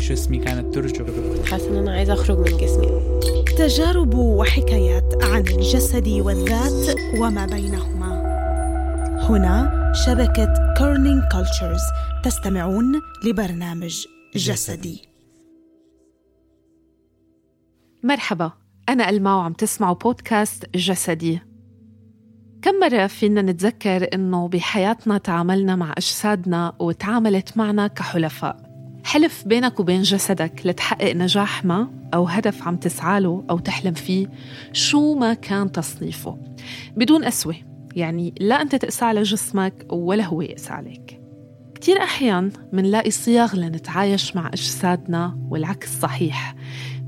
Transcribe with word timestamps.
بجسمي 0.00 0.38
كانت 0.38 0.74
ترجف 0.74 1.50
حاسة 1.50 1.68
إن 1.68 1.76
أنا 1.76 1.92
عايزة 1.92 2.12
أخرج 2.12 2.38
من 2.38 2.56
جسمي. 2.56 2.86
تجارب 3.58 4.14
وحكايات 4.14 5.24
عن 5.24 5.40
الجسد 5.40 6.08
والذات 6.08 6.96
وما 7.18 7.46
بينهما. 7.46 8.10
هنا 9.28 9.92
شبكة 10.06 10.74
Kerning 10.78 11.22
Cultures 11.32 11.80
تستمعون 12.24 13.00
لبرنامج 13.24 14.06
جسدي. 14.36 15.02
مرحبا 18.02 18.52
أنا 18.88 19.08
ألما 19.08 19.36
وعم 19.36 19.52
تسمعوا 19.52 19.94
بودكاست 19.94 20.76
جسدي. 20.76 21.40
كم 22.62 22.74
مرة 22.74 23.06
فينا 23.06 23.42
نتذكر 23.42 24.08
إنه 24.14 24.48
بحياتنا 24.48 25.18
تعاملنا 25.18 25.76
مع 25.76 25.92
أجسادنا 25.92 26.72
وتعاملت 26.78 27.56
معنا 27.56 27.86
كحلفاء؟ 27.86 28.69
حلف 29.04 29.44
بينك 29.46 29.80
وبين 29.80 30.02
جسدك 30.02 30.60
لتحقق 30.64 31.12
نجاح 31.16 31.64
ما 31.64 31.88
أو 32.14 32.24
هدف 32.24 32.68
عم 32.68 32.76
تسعاله 32.76 33.44
أو 33.50 33.58
تحلم 33.58 33.94
فيه 33.94 34.30
شو 34.72 35.14
ما 35.14 35.34
كان 35.34 35.72
تصنيفه. 35.72 36.38
بدون 36.96 37.24
قسوة 37.24 37.56
يعني 37.96 38.34
لا 38.40 38.62
أنت 38.62 38.74
تقسى 38.74 39.04
على 39.04 39.22
جسمك 39.22 39.86
ولا 39.90 40.24
هو 40.24 40.42
يقسى 40.42 40.72
عليك. 40.72 41.20
كتير 41.74 42.02
أحيان 42.02 42.50
منلاقي 42.72 43.10
صيغ 43.10 43.56
لنتعايش 43.56 44.36
مع 44.36 44.48
أجسادنا 44.48 45.38
والعكس 45.50 46.00
صحيح. 46.00 46.54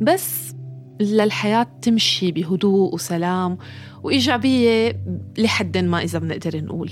بس 0.00 0.54
للحياة 1.00 1.66
تمشي 1.82 2.32
بهدوء 2.32 2.94
وسلام 2.94 3.58
وإيجابية 4.02 5.02
لحد 5.38 5.78
ما 5.78 6.02
إذا 6.02 6.18
بنقدر 6.18 6.64
نقول. 6.64 6.90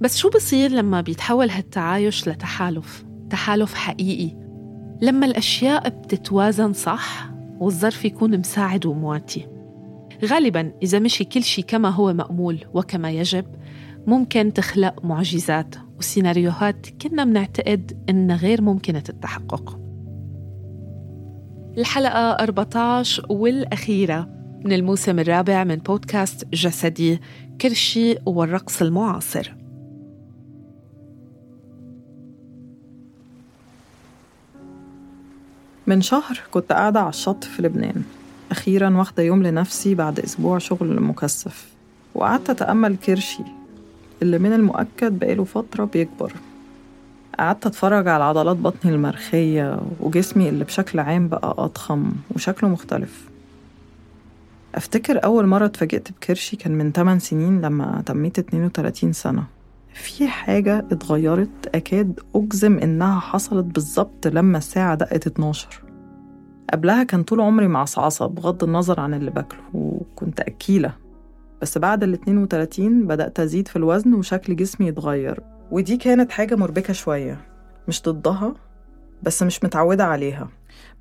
بس 0.00 0.18
شو 0.18 0.30
بصير 0.30 0.70
لما 0.70 1.00
بيتحول 1.00 1.50
هالتعايش 1.50 2.28
لتحالف؟ 2.28 3.04
تحالف 3.32 3.74
حقيقي. 3.74 4.36
لما 5.00 5.26
الأشياء 5.26 5.88
بتتوازن 5.88 6.72
صح 6.72 7.30
والظرف 7.60 8.04
يكون 8.04 8.38
مساعد 8.38 8.86
ومواتي. 8.86 9.46
غالبا 10.24 10.72
إذا 10.82 10.98
مشي 10.98 11.24
كل 11.24 11.42
شيء 11.42 11.64
كما 11.64 11.88
هو 11.88 12.12
مأمول 12.12 12.58
وكما 12.74 13.10
يجب 13.10 13.44
ممكن 14.06 14.52
تخلق 14.52 15.04
معجزات 15.04 15.74
وسيناريوهات 15.98 16.86
كنا 17.02 17.24
بنعتقد 17.24 18.04
إنها 18.08 18.36
غير 18.36 18.62
ممكنة 18.62 19.04
التحقق. 19.08 19.78
الحلقة 21.78 22.30
14 22.30 23.26
والأخيرة 23.28 24.28
من 24.64 24.72
الموسم 24.72 25.18
الرابع 25.18 25.64
من 25.64 25.76
بودكاست 25.76 26.48
جسدي 26.54 27.20
كرشي 27.60 28.16
والرقص 28.26 28.82
المعاصر. 28.82 29.61
من 35.86 36.00
شهر 36.00 36.40
كنت 36.50 36.72
قاعدة 36.72 37.00
على 37.00 37.08
الشط 37.08 37.44
في 37.44 37.62
لبنان. 37.62 38.02
أخيرا 38.50 38.96
واخدة 38.96 39.22
يوم 39.22 39.42
لنفسي 39.42 39.94
بعد 39.94 40.20
أسبوع 40.20 40.58
شغل 40.58 41.00
مكثف. 41.00 41.66
وقعدت 42.14 42.50
أتأمل 42.50 42.96
كرشي 42.96 43.42
اللي 44.22 44.38
من 44.38 44.52
المؤكد 44.52 45.18
بقاله 45.18 45.44
فترة 45.44 45.84
بيكبر. 45.84 46.32
قعدت 47.38 47.66
أتفرج 47.66 48.08
على 48.08 48.24
عضلات 48.24 48.56
بطني 48.56 48.92
المرخية 48.92 49.80
وجسمي 50.00 50.48
اللي 50.48 50.64
بشكل 50.64 51.00
عام 51.00 51.28
بقى 51.28 51.54
أضخم 51.58 52.12
وشكله 52.30 52.70
مختلف. 52.70 53.24
أفتكر 54.74 55.24
أول 55.24 55.46
مرة 55.46 55.66
اتفاجئت 55.66 56.12
بكرشي 56.12 56.56
كان 56.56 56.72
من 56.72 56.92
8 56.92 57.20
سنين 57.20 57.60
لما 57.60 58.02
تميت 58.06 58.38
32 58.38 59.12
سنة. 59.12 59.44
في 59.94 60.28
حاجة 60.28 60.78
اتغيرت 60.78 61.66
أكاد 61.74 62.20
أجزم 62.34 62.78
إنها 62.78 63.20
حصلت 63.20 63.64
بالظبط 63.64 64.26
لما 64.26 64.58
الساعة 64.58 64.94
دقت 64.94 65.26
12 65.26 65.82
قبلها 66.72 67.02
كان 67.02 67.22
طول 67.22 67.40
عمري 67.40 67.68
معصعصة 67.68 68.26
بغض 68.26 68.64
النظر 68.64 69.00
عن 69.00 69.14
اللي 69.14 69.30
باكله 69.30 69.60
وكنت 69.74 70.40
أكيلة. 70.40 70.94
بس 71.62 71.78
بعد 71.78 72.02
ال 72.02 72.12
32 72.12 73.06
بدأت 73.06 73.40
أزيد 73.40 73.68
في 73.68 73.76
الوزن 73.76 74.14
وشكل 74.14 74.56
جسمي 74.56 74.86
يتغير 74.86 75.40
ودي 75.70 75.96
كانت 75.96 76.30
حاجة 76.30 76.54
مربكة 76.56 76.92
شوية. 76.92 77.40
مش 77.88 78.02
ضدها 78.02 78.54
بس 79.22 79.42
مش 79.42 79.64
متعودة 79.64 80.04
عليها. 80.04 80.48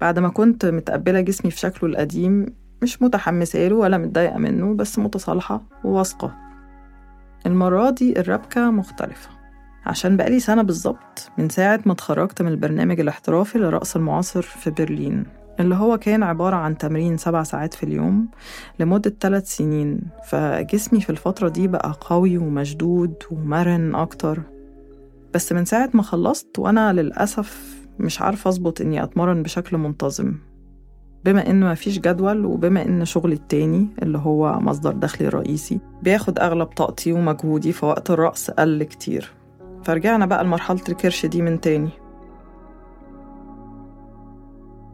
بعد 0.01 0.19
ما 0.19 0.29
كنت 0.29 0.65
متقبلة 0.65 1.21
جسمي 1.21 1.51
في 1.51 1.59
شكله 1.59 1.89
القديم 1.89 2.45
مش 2.81 3.01
متحمسة 3.01 3.67
له 3.67 3.75
ولا 3.75 3.97
متضايقة 3.97 4.37
منه 4.37 4.73
بس 4.73 4.99
متصالحة 4.99 5.61
وواثقة. 5.83 6.50
المرة 7.45 7.89
دي 7.89 8.19
الربكة 8.19 8.71
مختلفة. 8.71 9.29
عشان 9.85 10.17
بقالي 10.17 10.39
سنة 10.39 10.61
بالظبط 10.61 11.31
من 11.37 11.49
ساعة 11.49 11.79
ما 11.85 11.93
اتخرجت 11.93 12.41
من 12.41 12.47
البرنامج 12.47 12.99
الاحترافي 12.99 13.59
لرقص 13.59 13.95
المعاصر 13.95 14.41
في 14.41 14.69
برلين 14.71 15.25
اللي 15.59 15.75
هو 15.75 15.97
كان 15.97 16.23
عبارة 16.23 16.55
عن 16.55 16.77
تمرين 16.77 17.17
سبع 17.17 17.43
ساعات 17.43 17.73
في 17.73 17.83
اليوم 17.83 18.27
لمدة 18.79 19.13
ثلاث 19.19 19.55
سنين. 19.55 20.01
فجسمي 20.25 21.01
في 21.01 21.09
الفترة 21.09 21.49
دي 21.49 21.67
بقى 21.67 21.97
قوي 22.01 22.37
ومشدود 22.37 23.13
ومرن 23.31 23.95
أكتر. 23.95 24.41
بس 25.33 25.51
من 25.53 25.65
ساعة 25.65 25.89
ما 25.93 26.03
خلصت 26.03 26.59
وأنا 26.59 26.93
للأسف 26.93 27.75
مش 27.99 28.21
عارفة 28.21 28.47
أظبط 28.49 28.81
إني 28.81 29.03
أتمرن 29.03 29.43
بشكل 29.43 29.77
منتظم. 29.77 30.33
بما 31.25 31.49
إن 31.49 31.71
مفيش 31.71 31.99
جدول 31.99 32.45
وبما 32.45 32.85
إن 32.85 33.05
شغلي 33.05 33.33
التاني 33.33 33.87
اللي 34.01 34.17
هو 34.17 34.59
مصدر 34.59 34.91
دخلي 34.93 35.27
الرئيسي 35.27 35.79
بياخد 36.03 36.39
أغلب 36.39 36.67
طاقتي 36.67 37.13
ومجهودي 37.13 37.71
فوقت 37.71 38.11
الرقص 38.11 38.51
قل 38.51 38.83
كتير. 38.83 39.31
فرجعنا 39.83 40.25
بقى 40.25 40.43
لمرحلة 40.43 40.81
الكرش 40.89 41.25
دي 41.25 41.41
من 41.41 41.61
تاني. 41.61 41.89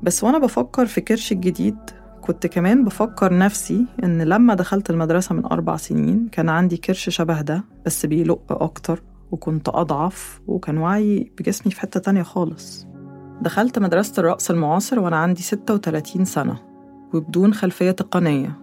بس 0.04 0.24
وأنا 0.24 0.38
بفكر 0.38 0.86
في 0.86 1.02
كرش 1.02 1.32
الجديد 1.32 1.78
كنت 2.22 2.48
كمان 2.48 2.84
بفكر 2.84 3.38
نفسي 3.38 3.86
إن 4.04 4.22
لما 4.22 4.54
دخلت 4.54 4.90
المدرسة 4.90 5.36
من 5.36 5.46
أربع 5.46 5.76
سنين 5.78 6.28
كان 6.32 6.50
عندي 6.50 6.78
كرش 6.78 7.10
شبه 7.10 7.42
ده 7.42 7.64
بس 7.86 8.06
بيلق 8.06 8.64
أكتر 8.64 9.04
وكنت 9.32 9.70
أضعف 9.70 10.42
وكان 10.48 10.78
وعي 10.78 11.32
بجسمي 11.38 11.72
في 11.72 11.82
حتة 11.82 12.00
تانية 12.00 12.24
خالص. 12.24 12.87
دخلت 13.42 13.80
مدرسة 13.80 14.20
الرقص 14.20 14.50
المعاصر 14.50 15.00
وأنا 15.00 15.18
عندي 15.18 15.42
36 15.42 16.26
سنة 16.26 16.60
وبدون 17.14 17.54
خلفية 17.54 17.92
تقنية. 17.92 18.60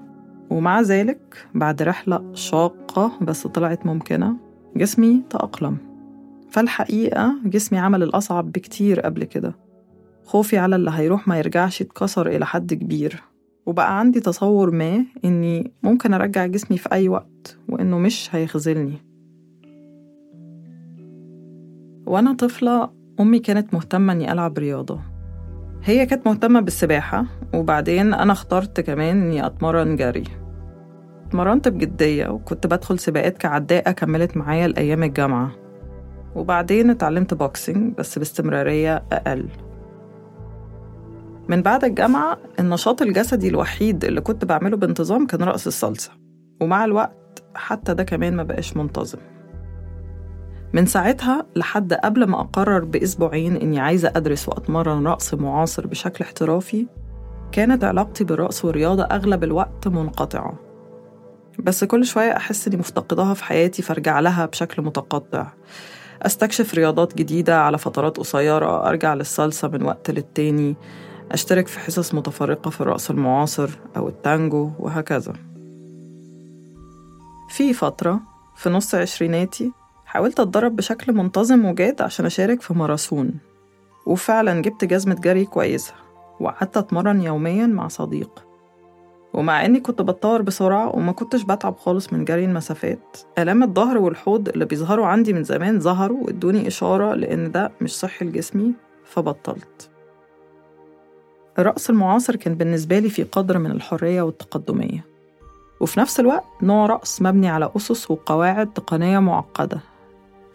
ومع 0.50 0.80
ذلك 0.80 1.46
بعد 1.54 1.82
رحلة 1.82 2.34
شاقة 2.34 3.12
بس 3.20 3.46
طلعت 3.46 3.86
ممكنة 3.86 4.36
جسمي 4.76 5.22
تأقلم. 5.30 5.76
فالحقيقة 6.50 7.34
جسمي 7.44 7.78
عمل 7.78 8.02
الأصعب 8.02 8.52
بكتير 8.52 9.00
قبل 9.00 9.24
كده. 9.24 9.56
خوفي 10.24 10.58
على 10.58 10.76
اللي 10.76 10.90
هيروح 10.94 11.28
ما 11.28 11.38
يرجعش 11.38 11.82
اتكسر 11.82 12.26
إلى 12.26 12.46
حد 12.46 12.74
كبير. 12.74 13.22
وبقى 13.66 13.98
عندي 13.98 14.20
تصور 14.20 14.70
ما 14.70 15.04
إني 15.24 15.72
ممكن 15.82 16.14
أرجع 16.14 16.46
جسمي 16.46 16.78
في 16.78 16.92
أي 16.92 17.08
وقت 17.08 17.58
وإنه 17.68 17.98
مش 17.98 18.28
هيخذلني. 18.34 18.98
وأنا 22.06 22.32
طفلة 22.32 22.90
أمي 23.20 23.38
كانت 23.38 23.74
مهتمة 23.74 24.12
إني 24.12 24.32
ألعب 24.32 24.58
رياضة. 24.58 25.00
هي 25.82 26.06
كانت 26.06 26.26
مهتمة 26.26 26.60
بالسباحة 26.60 27.24
وبعدين 27.54 28.14
أنا 28.14 28.32
اخترت 28.32 28.80
كمان 28.80 29.22
إني 29.22 29.46
أتمرن 29.46 29.96
جري. 29.96 30.24
اتمرنت 31.26 31.68
بجدية 31.68 32.28
وكنت 32.28 32.66
بدخل 32.66 32.98
سباقات 32.98 33.38
كعداءة 33.38 33.90
كملت 33.90 34.36
معايا 34.36 34.66
الأيام 34.66 35.02
الجامعة. 35.02 35.50
وبعدين 36.36 36.90
اتعلمت 36.90 37.34
بوكسينج 37.34 37.94
بس 37.94 38.18
باستمرارية 38.18 39.04
أقل. 39.12 39.48
من 41.48 41.62
بعد 41.62 41.84
الجامعة 41.84 42.38
النشاط 42.60 43.02
الجسدي 43.02 43.48
الوحيد 43.48 44.04
اللي 44.04 44.20
كنت 44.20 44.44
بعمله 44.44 44.76
بانتظام 44.76 45.26
كان 45.26 45.42
رقص 45.42 45.66
الصلصة. 45.66 46.10
ومع 46.60 46.84
الوقت 46.84 47.42
حتى 47.54 47.94
ده 47.94 48.04
كمان 48.04 48.36
ما 48.36 48.42
بقاش 48.42 48.76
منتظم. 48.76 49.18
من 50.74 50.86
ساعتها 50.86 51.46
لحد 51.56 51.92
قبل 51.92 52.24
ما 52.24 52.40
أقرر 52.40 52.84
بأسبوعين 52.84 53.56
إني 53.56 53.80
عايزة 53.80 54.12
أدرس 54.16 54.48
وأتمرن 54.48 55.06
رقص 55.06 55.34
معاصر 55.34 55.86
بشكل 55.86 56.24
احترافي 56.24 56.86
كانت 57.52 57.84
علاقتي 57.84 58.24
بالرقص 58.24 58.64
والرياضة 58.64 59.02
أغلب 59.02 59.44
الوقت 59.44 59.88
منقطعة. 59.88 60.54
بس 61.58 61.84
كل 61.84 62.06
شوية 62.06 62.36
أحس 62.36 62.68
إني 62.68 62.76
مفتقداها 62.76 63.34
في 63.34 63.44
حياتي 63.44 63.82
فأرجع 63.82 64.20
لها 64.20 64.46
بشكل 64.46 64.82
متقطع. 64.82 65.46
أستكشف 66.22 66.74
رياضات 66.74 67.14
جديدة 67.14 67.60
على 67.60 67.78
فترات 67.78 68.16
قصيرة 68.16 68.88
أرجع 68.88 69.14
للصلصة 69.14 69.68
من 69.68 69.82
وقت 69.82 70.10
للتاني 70.10 70.76
أشترك 71.32 71.66
في 71.66 71.78
حصص 71.78 72.14
متفرقة 72.14 72.70
في 72.70 72.80
الرقص 72.80 73.10
المعاصر 73.10 73.70
أو 73.96 74.08
التانجو 74.08 74.70
وهكذا. 74.78 75.32
في 77.48 77.72
فترة 77.72 78.20
في 78.56 78.70
نص 78.70 78.94
عشريناتي 78.94 79.72
حاولت 80.14 80.40
أتدرب 80.40 80.76
بشكل 80.76 81.12
منتظم 81.12 81.64
وجاد 81.64 82.02
عشان 82.02 82.26
أشارك 82.26 82.62
في 82.62 82.74
ماراثون 82.74 83.34
وفعلا 84.06 84.62
جبت 84.62 84.84
جزمة 84.84 85.14
جري 85.14 85.44
كويسة 85.44 85.94
وقعدت 86.40 86.76
أتمرن 86.76 87.22
يوميا 87.22 87.66
مع 87.66 87.88
صديق. 87.88 88.44
ومع 89.32 89.64
إني 89.64 89.80
كنت 89.80 90.02
بتطور 90.02 90.42
بسرعة 90.42 90.96
وما 90.96 91.12
كنتش 91.12 91.42
بتعب 91.42 91.76
خالص 91.76 92.12
من 92.12 92.24
جري 92.24 92.44
المسافات 92.44 93.16
آلام 93.38 93.62
الظهر 93.62 93.98
والحوض 93.98 94.48
اللي 94.48 94.64
بيظهروا 94.64 95.06
عندي 95.06 95.32
من 95.32 95.44
زمان 95.44 95.80
ظهروا 95.80 96.24
وادوني 96.24 96.68
إشارة 96.68 97.14
لأن 97.14 97.52
ده 97.52 97.72
مش 97.80 97.98
صحي 97.98 98.24
لجسمي 98.24 98.72
فبطلت. 99.04 99.90
الرقص 101.58 101.90
المعاصر 101.90 102.36
كان 102.36 102.54
بالنسبة 102.54 102.98
لي 102.98 103.08
في 103.08 103.22
قدر 103.22 103.58
من 103.58 103.70
الحرية 103.70 104.22
والتقدمية. 104.22 105.04
وفي 105.80 106.00
نفس 106.00 106.20
الوقت 106.20 106.44
نوع 106.62 106.86
رقص 106.86 107.22
مبني 107.22 107.48
على 107.48 107.70
أسس 107.76 108.10
وقواعد 108.10 108.72
تقنية 108.72 109.18
معقدة. 109.18 109.93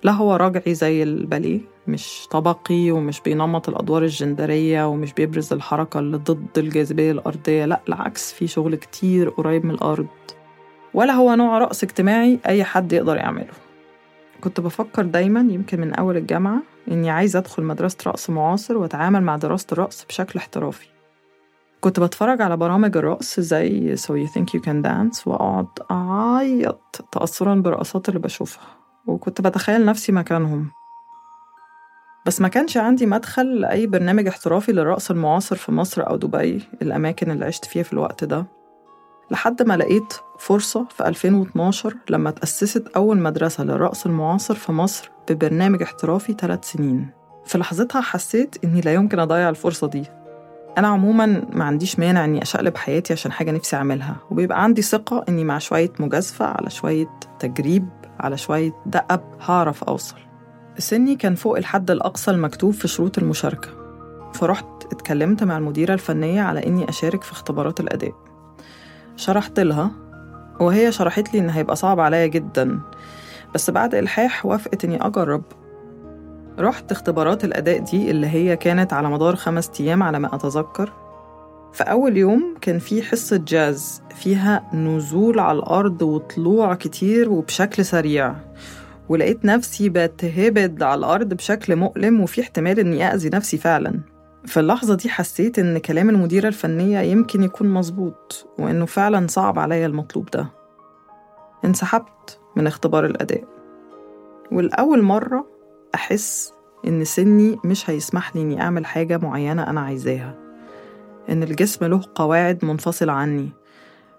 لا 0.03 0.11
هو 0.11 0.35
رجعي 0.35 0.73
زي 0.73 1.03
الباليه 1.03 1.61
مش 1.87 2.27
طبقي 2.31 2.91
ومش 2.91 3.21
بينمط 3.21 3.69
الأدوار 3.69 4.03
الجندرية 4.03 4.87
ومش 4.87 5.13
بيبرز 5.13 5.53
الحركة 5.53 5.99
اللي 5.99 6.17
ضد 6.17 6.57
الجاذبية 6.57 7.11
الأرضية 7.11 7.65
لا 7.65 7.81
العكس 7.89 8.33
في 8.33 8.47
شغل 8.47 8.75
كتير 8.75 9.29
قريب 9.29 9.65
من 9.65 9.71
الأرض. 9.71 10.07
ولا 10.93 11.13
هو 11.13 11.35
نوع 11.35 11.57
رقص 11.57 11.83
اجتماعي 11.83 12.39
أي 12.45 12.63
حد 12.63 12.93
يقدر 12.93 13.15
يعمله. 13.15 13.53
كنت 14.41 14.59
بفكر 14.59 15.05
دايما 15.05 15.39
يمكن 15.39 15.81
من 15.81 15.93
أول 15.93 16.17
الجامعة 16.17 16.61
إني 16.91 17.09
عايزة 17.09 17.39
أدخل 17.39 17.63
مدرسة 17.63 17.97
رقص 18.07 18.29
معاصر 18.29 18.77
وأتعامل 18.77 19.23
مع 19.23 19.35
دراسة 19.35 19.67
الرقص 19.71 20.05
بشكل 20.05 20.39
احترافي. 20.39 20.87
كنت 21.81 21.99
بتفرج 21.99 22.41
على 22.41 22.57
برامج 22.57 22.97
الرقص 22.97 23.39
زي 23.39 23.95
So 23.95 24.09
You 24.09 24.31
Think 24.31 24.45
You 24.57 24.61
Can 24.63 24.85
Dance 24.85 25.27
وأقعد 25.27 25.67
أعيط 25.91 27.05
تأثرا 27.11 27.55
بالرقصات 27.55 28.09
اللي 28.09 28.19
بشوفها. 28.19 28.78
وكنت 29.09 29.41
بتخيل 29.41 29.85
نفسي 29.85 30.11
مكانهم. 30.11 30.71
بس 32.25 32.41
ما 32.41 32.47
كانش 32.47 32.77
عندي 32.77 33.05
مدخل 33.05 33.61
لأي 33.61 33.87
برنامج 33.87 34.27
احترافي 34.27 34.71
للرقص 34.71 35.11
المعاصر 35.11 35.55
في 35.55 35.71
مصر 35.71 36.09
أو 36.09 36.15
دبي 36.15 36.63
الأماكن 36.81 37.31
اللي 37.31 37.45
عشت 37.45 37.65
فيها 37.65 37.83
في 37.83 37.93
الوقت 37.93 38.23
ده. 38.23 38.45
لحد 39.31 39.63
ما 39.63 39.77
لقيت 39.77 40.13
فرصة 40.39 40.85
في 40.89 41.07
2012 41.07 41.95
لما 42.09 42.31
تأسست 42.31 42.87
أول 42.87 43.17
مدرسة 43.17 43.63
للرقص 43.63 44.05
المعاصر 44.05 44.55
في 44.55 44.71
مصر 44.71 45.11
ببرنامج 45.29 45.81
احترافي 45.81 46.33
ثلاث 46.33 46.71
سنين. 46.71 47.09
في 47.45 47.57
لحظتها 47.57 48.01
حسيت 48.01 48.55
إني 48.63 48.81
لا 48.81 48.93
يمكن 48.93 49.19
أضيع 49.19 49.49
الفرصة 49.49 49.87
دي. 49.87 50.05
أنا 50.79 50.87
عموما 50.87 51.43
ما 51.53 51.63
عنديش 51.63 51.99
مانع 51.99 52.25
إني 52.25 52.41
أشقلب 52.41 52.77
حياتي 52.77 53.13
عشان 53.13 53.31
حاجة 53.31 53.51
نفسي 53.51 53.75
أعملها. 53.75 54.15
وبيبقى 54.31 54.63
عندي 54.63 54.81
ثقة 54.81 55.25
إني 55.29 55.43
مع 55.43 55.57
شوية 55.57 55.91
مجازفة 55.99 56.45
على 56.45 56.69
شوية 56.69 57.07
تجريب 57.39 57.89
على 58.19 58.37
شوية 58.37 58.71
دقب 58.85 59.21
هعرف 59.41 59.83
أوصل. 59.83 60.15
سني 60.77 61.15
كان 61.15 61.35
فوق 61.35 61.57
الحد 61.57 61.91
الأقصى 61.91 62.31
المكتوب 62.31 62.73
في 62.73 62.87
شروط 62.87 63.17
المشاركة. 63.17 63.69
فرحت 64.33 64.65
اتكلمت 64.91 65.43
مع 65.43 65.57
المديرة 65.57 65.93
الفنية 65.93 66.41
على 66.41 66.65
إني 66.67 66.89
أشارك 66.89 67.23
في 67.23 67.31
اختبارات 67.31 67.79
الأداء. 67.79 68.13
شرحت 69.15 69.59
لها 69.59 69.91
وهي 70.59 70.91
شرحت 70.91 71.33
لي 71.33 71.39
إن 71.39 71.49
هيبقى 71.49 71.75
صعب 71.75 71.99
عليا 71.99 72.27
جدا. 72.27 72.79
بس 73.55 73.69
بعد 73.69 73.95
إلحاح 73.95 74.45
وافقت 74.45 74.85
إني 74.85 75.05
أجرب. 75.05 75.43
رحت 76.59 76.91
اختبارات 76.91 77.43
الأداء 77.45 77.79
دي 77.79 78.11
اللي 78.11 78.27
هي 78.27 78.55
كانت 78.55 78.93
على 78.93 79.09
مدار 79.09 79.35
خمس 79.35 79.71
أيام 79.79 80.03
على 80.03 80.19
ما 80.19 80.35
أتذكر. 80.35 80.93
في 81.73 81.83
أول 81.83 82.17
يوم 82.17 82.55
كان 82.61 82.79
في 82.79 83.01
حصة 83.01 83.37
جاز 83.47 84.01
فيها 84.15 84.69
نزول 84.73 85.39
على 85.39 85.57
الأرض 85.57 86.01
وطلوع 86.01 86.75
كتير 86.75 87.29
وبشكل 87.29 87.85
سريع. 87.85 88.35
ولقيت 89.09 89.45
نفسي 89.45 89.89
بتهبد 89.89 90.83
على 90.83 90.99
الأرض 90.99 91.33
بشكل 91.33 91.75
مؤلم 91.75 92.21
وفي 92.21 92.41
احتمال 92.41 92.79
إني 92.79 93.13
أذي 93.13 93.29
نفسي 93.29 93.57
فعلا. 93.57 93.99
في 94.45 94.59
اللحظة 94.59 94.95
دي 94.95 95.09
حسيت 95.09 95.59
إن 95.59 95.77
كلام 95.77 96.09
المديرة 96.09 96.47
الفنية 96.47 96.99
يمكن 96.99 97.43
يكون 97.43 97.69
مظبوط 97.69 98.47
وإنه 98.59 98.85
فعلا 98.85 99.27
صعب 99.27 99.59
عليا 99.59 99.85
المطلوب 99.85 100.29
ده. 100.29 100.47
انسحبت 101.65 102.39
من 102.55 102.67
اختبار 102.67 103.05
الأداء. 103.05 103.43
والأول 104.51 105.01
مرة 105.01 105.58
أحس 105.95 106.53
إن 106.87 107.05
سني 107.05 107.57
مش 107.65 107.89
هيسمح 107.89 108.35
لي 108.35 108.41
إني 108.41 108.61
أعمل 108.61 108.85
حاجة 108.85 109.17
معينة 109.17 109.69
أنا 109.69 109.81
عايزاها. 109.81 110.35
إن 111.29 111.43
الجسم 111.43 111.85
له 111.85 112.01
قواعد 112.15 112.65
منفصلة 112.65 113.13
عني 113.13 113.49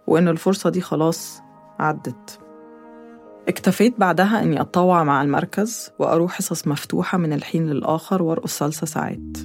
وإن 0.07 0.29
الفرصة 0.29 0.71
دي 0.71 0.81
خلاص 0.81 1.43
عدت. 1.79 2.39
اكتفيت 3.49 3.95
بعدها 4.01 4.43
إني 4.43 4.61
أتطوع 4.61 5.05
مع 5.05 5.23
المركز 5.23 5.91
وأروح 5.99 6.33
حصص 6.33 6.69
مفتوحة 6.69 7.19
من 7.19 7.33
الحين 7.33 7.67
للآخر 7.67 8.23
وأرقص 8.23 8.59
صلصة 8.59 8.87
ساعات. 8.87 9.37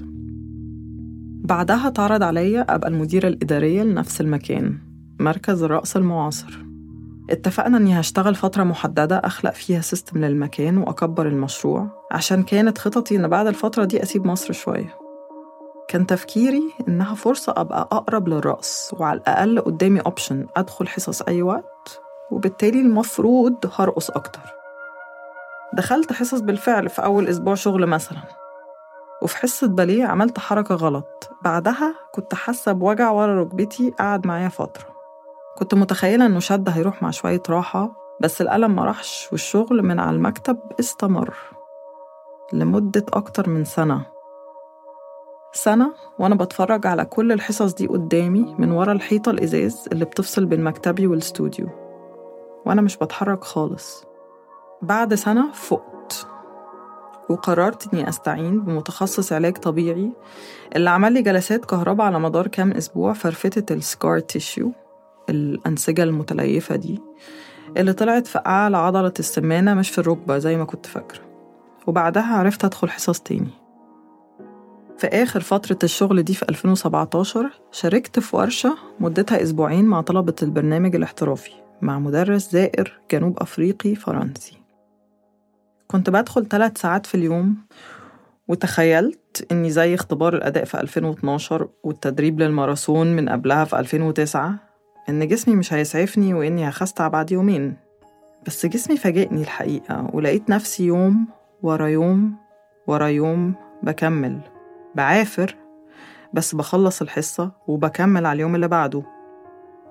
بعدها 1.44 1.88
اتعرض 1.88 2.24
عليا 2.24 2.76
أبقى 2.76 2.90
المديرة 2.90 3.28
الإدارية 3.28 3.84
لنفس 3.84 4.22
المكان 4.22 4.78
مركز 5.20 5.64
الرقص 5.64 5.96
المعاصر. 5.96 6.65
اتفقنا 7.30 7.78
إني 7.78 8.00
هشتغل 8.00 8.36
فترة 8.36 8.64
محددة 8.64 9.18
أخلق 9.18 9.54
فيها 9.54 9.82
system 9.82 10.26
للمكان 10.26 10.78
وأكبر 10.78 11.28
المشروع 11.28 11.88
عشان 12.12 12.44
كانت 12.44 12.78
خططي 12.78 13.16
إن 13.16 13.28
بعد 13.28 13.48
الفترة 13.48 13.84
دي 13.84 14.04
أسيب 14.04 14.28
مصر 14.28 14.54
شوية. 14.54 14.96
كان 15.88 16.06
تفكيري 16.08 16.64
إنها 16.88 17.16
فرصة 17.16 17.54
أبقى 17.58 17.82
أقرب 17.92 18.28
للرقص 18.28 18.94
وعلى 19.00 19.20
الأقل 19.20 19.60
قدامي 19.62 20.00
option 20.00 20.48
أدخل 20.58 20.88
حصص 20.88 21.22
أي 21.22 21.42
وقت 21.42 22.02
وبالتالي 22.32 22.80
المفروض 22.80 23.56
هرقص 23.76 24.10
أكتر. 24.10 24.42
دخلت 25.74 26.14
حصص 26.14 26.40
بالفعل 26.40 26.90
في 26.90 27.04
أول 27.04 27.28
أسبوع 27.28 27.56
شغل 27.56 27.86
مثلا 27.86 28.22
وفي 29.22 29.38
حصة 29.38 29.68
باليه 29.68 30.06
عملت 30.06 30.40
حركة 30.40 30.76
غلط. 30.76 31.30
بعدها 31.44 31.96
كنت 32.14 32.34
حاسة 32.34 32.72
بوجع 32.72 33.12
ورا 33.12 33.42
ركبتي 33.42 33.90
قعد 34.00 34.28
معايا 34.28 34.50
فترة. 34.50 34.95
كنت 35.58 35.74
متخيلة 35.76 36.26
إنه 36.26 36.40
شد 36.40 36.70
هيروح 36.70 37.04
مع 37.04 37.12
شوية 37.12 37.42
راحة 37.50 37.96
بس 38.22 38.42
الألم 38.42 38.76
ما 38.76 38.86
راحش 38.86 39.28
والشغل 39.32 39.82
من 39.84 40.00
على 40.00 40.16
المكتب 40.16 40.58
استمر 40.80 41.36
لمدة 42.54 43.06
أكتر 43.14 43.50
من 43.50 43.66
سنة. 43.66 44.06
سنة 45.54 45.94
وأنا 46.20 46.36
بتفرج 46.36 46.88
على 46.88 47.06
كل 47.06 47.32
الحصص 47.32 47.74
دي 47.74 47.88
قدامي 47.88 48.56
من 48.60 48.72
ورا 48.72 48.92
الحيطة 48.92 49.30
الإزاز 49.30 49.86
اللي 49.92 50.06
بتفصل 50.06 50.46
بين 50.46 50.64
مكتبي 50.64 51.08
والاستوديو 51.08 51.70
وأنا 52.66 52.82
مش 52.82 52.98
بتحرك 52.98 53.44
خالص. 53.44 54.04
بعد 54.82 55.14
سنة 55.14 55.52
فقت 55.52 56.28
وقررت 57.30 57.94
إني 57.94 58.10
أستعين 58.10 58.62
بمتخصص 58.62 59.34
علاج 59.34 59.58
طبيعي 59.58 60.12
اللي 60.76 60.90
عمل 60.90 61.14
لي 61.14 61.22
جلسات 61.22 61.66
كهرباء 61.66 62.08
على 62.08 62.20
مدار 62.20 62.48
كام 62.48 62.72
أسبوع 62.72 63.14
فرفتت 63.14 63.72
السكار 63.72 64.20
تيشيو. 64.20 64.72
الأنسجة 65.30 66.04
المتليفة 66.04 66.76
دي 66.76 67.00
اللي 67.78 67.94
طلعت 67.94 68.28
في 68.28 68.40
أعلى 68.46 68.78
عضلة 68.78 69.14
السمانة 69.20 69.74
مش 69.74 69.90
في 69.90 69.98
الركبة 69.98 70.38
زي 70.38 70.58
ما 70.58 70.64
كنت 70.66 70.86
فاكرة. 70.86 71.20
وبعدها 71.88 72.36
عرفت 72.36 72.66
أدخل 72.66 72.90
حصص 72.90 73.20
تاني. 73.20 73.50
في 74.98 75.08
آخر 75.08 75.40
فترة 75.40 75.78
الشغل 75.84 76.24
دي 76.24 76.34
في 76.34 76.46
2017 76.50 77.50
شاركت 77.72 78.20
في 78.20 78.36
ورشة 78.36 78.78
مدتها 79.00 79.44
أسبوعين 79.44 79.86
مع 79.86 80.02
طلبة 80.02 80.36
البرنامج 80.44 80.96
الاحترافي 80.96 81.52
مع 81.82 82.00
مدرس 82.00 82.52
زائر 82.52 83.00
جنوب 83.12 83.40
أفريقي 83.40 83.96
فرنسي. 83.96 84.58
كنت 85.88 86.10
بدخل 86.10 86.48
ثلاث 86.48 86.78
ساعات 86.78 87.06
في 87.06 87.16
اليوم 87.16 87.56
وتخيلت 88.48 89.48
إني 89.52 89.70
زي 89.70 89.94
اختبار 89.96 90.36
الأداء 90.36 90.66
في 90.66 90.82
2012 90.82 91.68
والتدريب 91.84 92.40
للماراثون 92.40 93.16
من 93.16 93.30
قبلها 93.30 93.66
في 93.66 93.80
2009 93.80 94.56
إن 95.10 95.28
جسمي 95.28 95.56
مش 95.56 95.74
هيسعفني 95.74 96.34
وإني 96.34 96.70
هخستع 96.70 97.08
بعد 97.08 97.32
يومين. 97.32 97.74
بس 98.48 98.66
جسمي 98.66 98.98
فاجئني 98.98 99.42
الحقيقة 99.42 100.10
ولقيت 100.14 100.50
نفسي 100.50 100.86
يوم 100.86 101.28
ورا 101.64 101.88
يوم 101.88 102.36
ورا 102.88 103.08
يوم 103.08 103.54
بكمل. 103.84 104.40
بعافر 104.96 105.56
بس 106.34 106.56
بخلص 106.56 107.02
الحصة 107.02 107.52
وبكمل 107.68 108.26
على 108.26 108.36
اليوم 108.36 108.56
اللي 108.56 108.68
بعده. 108.68 109.04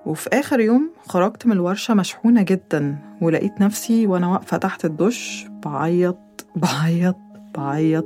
وفي 0.05 0.29
آخر 0.33 0.59
يوم 0.59 0.91
خرجت 1.07 1.45
من 1.45 1.51
الورشة 1.51 1.93
مشحونة 1.93 2.41
جدا 2.41 2.97
ولقيت 3.21 3.61
نفسي 3.61 4.07
وأنا 4.07 4.27
واقفة 4.27 4.57
تحت 4.57 4.85
الدش 4.85 5.47
بعيط 5.65 6.17
بعيط 6.55 7.17
بعيط. 7.57 8.05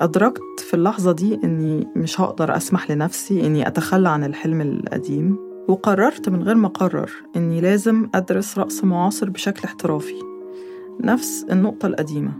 أدركت 0.00 0.60
في 0.60 0.74
اللحظة 0.74 1.12
دي 1.12 1.40
إني 1.44 1.88
مش 1.96 2.20
هقدر 2.20 2.56
أسمح 2.56 2.90
لنفسي 2.90 3.46
إني 3.46 3.66
أتخلى 3.68 4.08
عن 4.08 4.24
الحلم 4.24 4.60
القديم. 4.60 5.51
وقررت 5.68 6.28
من 6.28 6.42
غير 6.42 6.54
ما 6.54 6.66
أقرر 6.66 7.10
إني 7.36 7.60
لازم 7.60 8.08
أدرس 8.14 8.58
رقص 8.58 8.84
معاصر 8.84 9.30
بشكل 9.30 9.60
احترافي. 9.64 10.14
نفس 11.00 11.46
النقطة 11.50 11.86
القديمة. 11.86 12.32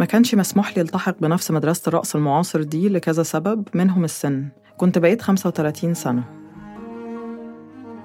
ما 0.00 0.06
كانش 0.06 0.34
مسموح 0.34 0.76
لي 0.76 0.82
التحق 0.82 1.20
بنفس 1.20 1.50
مدرسة 1.50 1.88
الرقص 1.88 2.16
المعاصر 2.16 2.62
دي 2.62 2.88
لكذا 2.88 3.22
سبب 3.22 3.68
منهم 3.74 4.04
السن. 4.04 4.48
كنت 4.76 4.98
بقيت 4.98 5.22
35 5.22 5.94
سنة. 5.94 6.24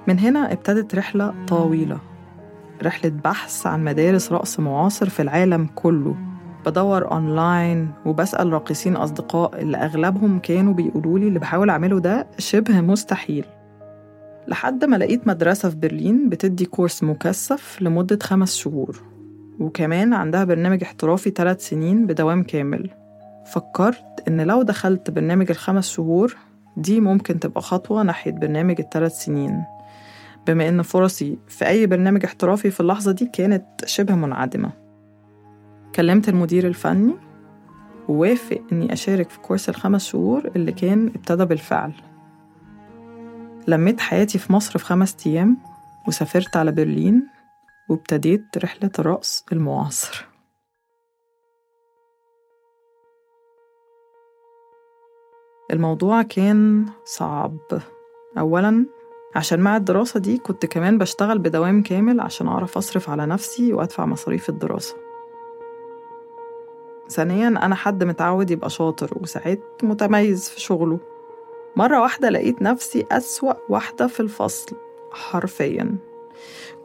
من 0.07 0.19
هنا 0.19 0.51
ابتدت 0.53 0.95
رحلة 0.95 1.33
طويلة. 1.47 1.99
رحلة 2.83 3.11
بحث 3.23 3.67
عن 3.67 3.83
مدارس 3.83 4.31
رقص 4.31 4.59
معاصر 4.59 5.09
في 5.09 5.21
العالم 5.21 5.69
كله. 5.75 6.15
بدور 6.65 7.11
أونلاين 7.11 7.91
وبسأل 8.05 8.53
راقصين 8.53 8.95
أصدقاء 8.95 9.61
اللي 9.61 9.77
أغلبهم 9.77 10.39
كانوا 10.39 10.73
بيقولوا 10.73 11.19
لي 11.19 11.27
اللي 11.27 11.39
بحاول 11.39 11.69
أعمله 11.69 11.99
ده 11.99 12.27
شبه 12.37 12.81
مستحيل. 12.81 13.45
لحد 14.47 14.85
ما 14.85 14.95
لقيت 14.95 15.27
مدرسة 15.27 15.69
في 15.69 15.75
برلين 15.75 16.29
بتدي 16.29 16.65
كورس 16.65 17.03
مكثف 17.03 17.81
لمدة 17.81 18.19
خمس 18.23 18.55
شهور. 18.55 19.01
وكمان 19.59 20.13
عندها 20.13 20.43
برنامج 20.43 20.83
احترافي 20.83 21.29
ثلاث 21.29 21.67
سنين 21.67 22.07
بدوام 22.07 22.43
كامل. 22.43 22.89
فكرت 23.45 24.23
إن 24.27 24.41
لو 24.41 24.61
دخلت 24.61 25.11
برنامج 25.11 25.49
الخمس 25.49 25.89
شهور 25.89 26.35
دي 26.77 27.01
ممكن 27.01 27.39
تبقى 27.39 27.61
خطوة 27.61 28.03
ناحية 28.03 28.31
برنامج 28.31 28.75
الثلاث 28.79 29.11
سنين. 29.11 29.63
بما 30.47 30.69
إن 30.69 30.81
فرصي 30.81 31.37
في 31.47 31.67
أي 31.67 31.87
برنامج 31.87 32.25
احترافي 32.25 32.71
في 32.71 32.79
اللحظة 32.79 33.11
دي 33.11 33.25
كانت 33.33 33.65
شبه 33.85 34.15
منعدمة. 34.15 34.69
كلمت 35.95 36.29
المدير 36.29 36.67
الفني 36.67 37.13
ووافق 38.07 38.61
إني 38.71 38.93
أشارك 38.93 39.29
في 39.29 39.39
كورس 39.39 39.69
الخمس 39.69 40.05
شهور 40.05 40.51
اللي 40.55 40.71
كان 40.71 41.07
ابتدى 41.07 41.45
بالفعل. 41.45 41.93
لميت 43.67 43.99
حياتي 43.99 44.37
في 44.37 44.53
مصر 44.53 44.79
في 44.79 44.85
خمس 44.85 45.27
أيام 45.27 45.57
وسافرت 46.07 46.57
على 46.57 46.71
برلين 46.71 47.27
وابتديت 47.89 48.57
رحلة 48.57 48.91
الرقص 48.99 49.45
المعاصر. 49.51 50.25
الموضوع 55.71 56.21
كان 56.21 56.85
صعب. 57.05 57.57
أولاً 58.37 58.85
عشان 59.35 59.59
مع 59.59 59.77
الدراسة 59.77 60.19
دي 60.19 60.37
كنت 60.37 60.65
كمان 60.65 60.97
بشتغل 60.97 61.39
بدوام 61.39 61.83
كامل 61.83 62.19
عشان 62.19 62.47
أعرف 62.47 62.77
أصرف 62.77 63.09
على 63.09 63.25
نفسي 63.25 63.73
وأدفع 63.73 64.05
مصاريف 64.05 64.49
الدراسة. 64.49 64.95
ثانيا 67.09 67.47
أنا 67.47 67.75
حد 67.75 68.03
متعود 68.03 68.51
يبقى 68.51 68.69
شاطر 68.69 69.17
وساعات 69.21 69.83
متميز 69.83 70.49
في 70.49 70.61
شغله. 70.61 71.12
مرة 71.75 72.01
واحدة 72.01 72.29
لقيت 72.29 72.61
نفسي 72.61 73.05
أسوأ 73.11 73.53
واحدة 73.69 74.07
في 74.07 74.19
الفصل 74.19 74.75
حرفيا. 75.11 75.95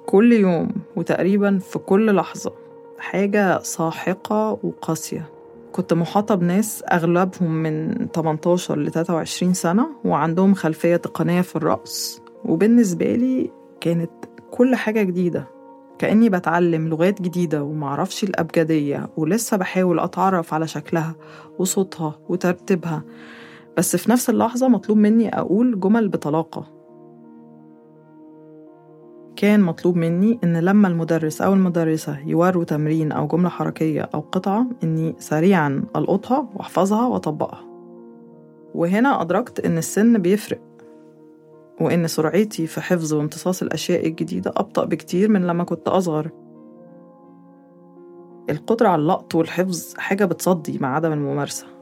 كل 0.07 0.33
يوم 0.33 0.68
وتقريبا 0.97 1.59
في 1.59 1.78
كل 1.78 2.14
لحظة 2.14 2.52
حاجة 2.99 3.62
ساحقة 3.62 4.59
وقاسية. 4.62 5.30
كنت 5.73 5.92
محاطة 5.95 6.35
بناس 6.35 6.85
أغلبهم 6.92 7.50
من 7.62 8.07
18 8.14 8.78
ل 8.78 8.90
23 8.90 9.54
سنة 9.54 9.88
وعندهم 10.04 10.54
خلفية 10.54 10.97
تقنية 10.97 11.40
في 11.40 11.57
الرقص 11.57 12.23
وبالنسبة 12.45 13.14
لي 13.14 13.50
كانت 13.80 14.11
كل 14.50 14.75
حاجة 14.75 15.02
جديدة. 15.02 15.49
كأني 15.99 16.28
بتعلم 16.28 16.88
لغات 16.88 17.23
جديدة 17.23 17.62
ومعرفش 17.62 18.25
الأبجدية 18.25 19.09
ولسه 19.16 19.57
بحاول 19.57 20.00
أتعرف 20.00 20.54
على 20.54 20.66
شكلها 20.66 21.14
وصوتها 21.59 22.18
وترتيبها. 22.28 23.02
بس 23.78 23.97
في 23.97 24.11
نفس 24.11 24.30
اللحظة 24.30 24.68
مطلوب 24.68 24.99
مني 24.99 25.38
أقول 25.38 25.80
جمل 25.80 26.08
بطلاقة. 26.08 26.64
كان 29.37 29.61
مطلوب 29.61 29.97
مني 29.97 30.38
إن 30.44 30.56
لما 30.56 30.88
المدرس 30.88 31.42
أو 31.42 31.52
المدرسة 31.52 32.18
يوروا 32.26 32.64
تمرين 32.64 33.12
أو 33.12 33.26
جملة 33.26 33.49
حركية 33.49 34.08
أو 34.14 34.20
قطعة 34.20 34.66
إني 34.85 35.14
سريعا 35.18 35.85
ألقطها 35.97 36.49
وأحفظها 36.54 37.06
وأطبقها. 37.06 37.64
وهنا 38.75 39.23
أدركت 39.23 39.61
إن 39.61 39.78
السن 39.78 40.18
بيفرق 40.18 40.61
وإن 41.80 42.06
سرعتي 42.06 42.66
في 42.66 42.80
حفظ 42.80 43.14
وامتصاص 43.14 43.62
الأشياء 43.62 44.06
الجديدة 44.06 44.52
أبطأ 44.56 44.85
بكتير 44.85 45.28
من 45.30 45.47
لما 45.47 45.64
كنت 45.64 45.88
أصغر. 45.88 46.30
القدرة 48.50 48.88
على 48.88 49.02
اللقط 49.02 49.35
والحفظ 49.35 49.94
حاجة 49.99 50.25
بتصدي 50.25 50.78
مع 50.78 50.97
عدم 50.97 51.12
الممارسة. 51.12 51.77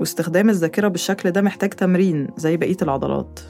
واستخدام 0.00 0.50
الذاكرة 0.50 0.88
بالشكل 0.88 1.30
ده 1.30 1.42
محتاج 1.42 1.70
تمرين 1.70 2.28
زي 2.36 2.56
بقية 2.56 2.76
العضلات. 2.82 3.40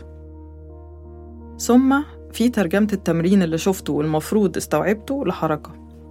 ثم 1.58 2.00
في 2.32 2.48
ترجمة 2.48 2.88
التمرين 2.92 3.42
اللي 3.42 3.58
شفته 3.58 3.92
والمفروض 3.92 4.56
استوعبته 4.56 5.24
لحركة. 5.26 5.70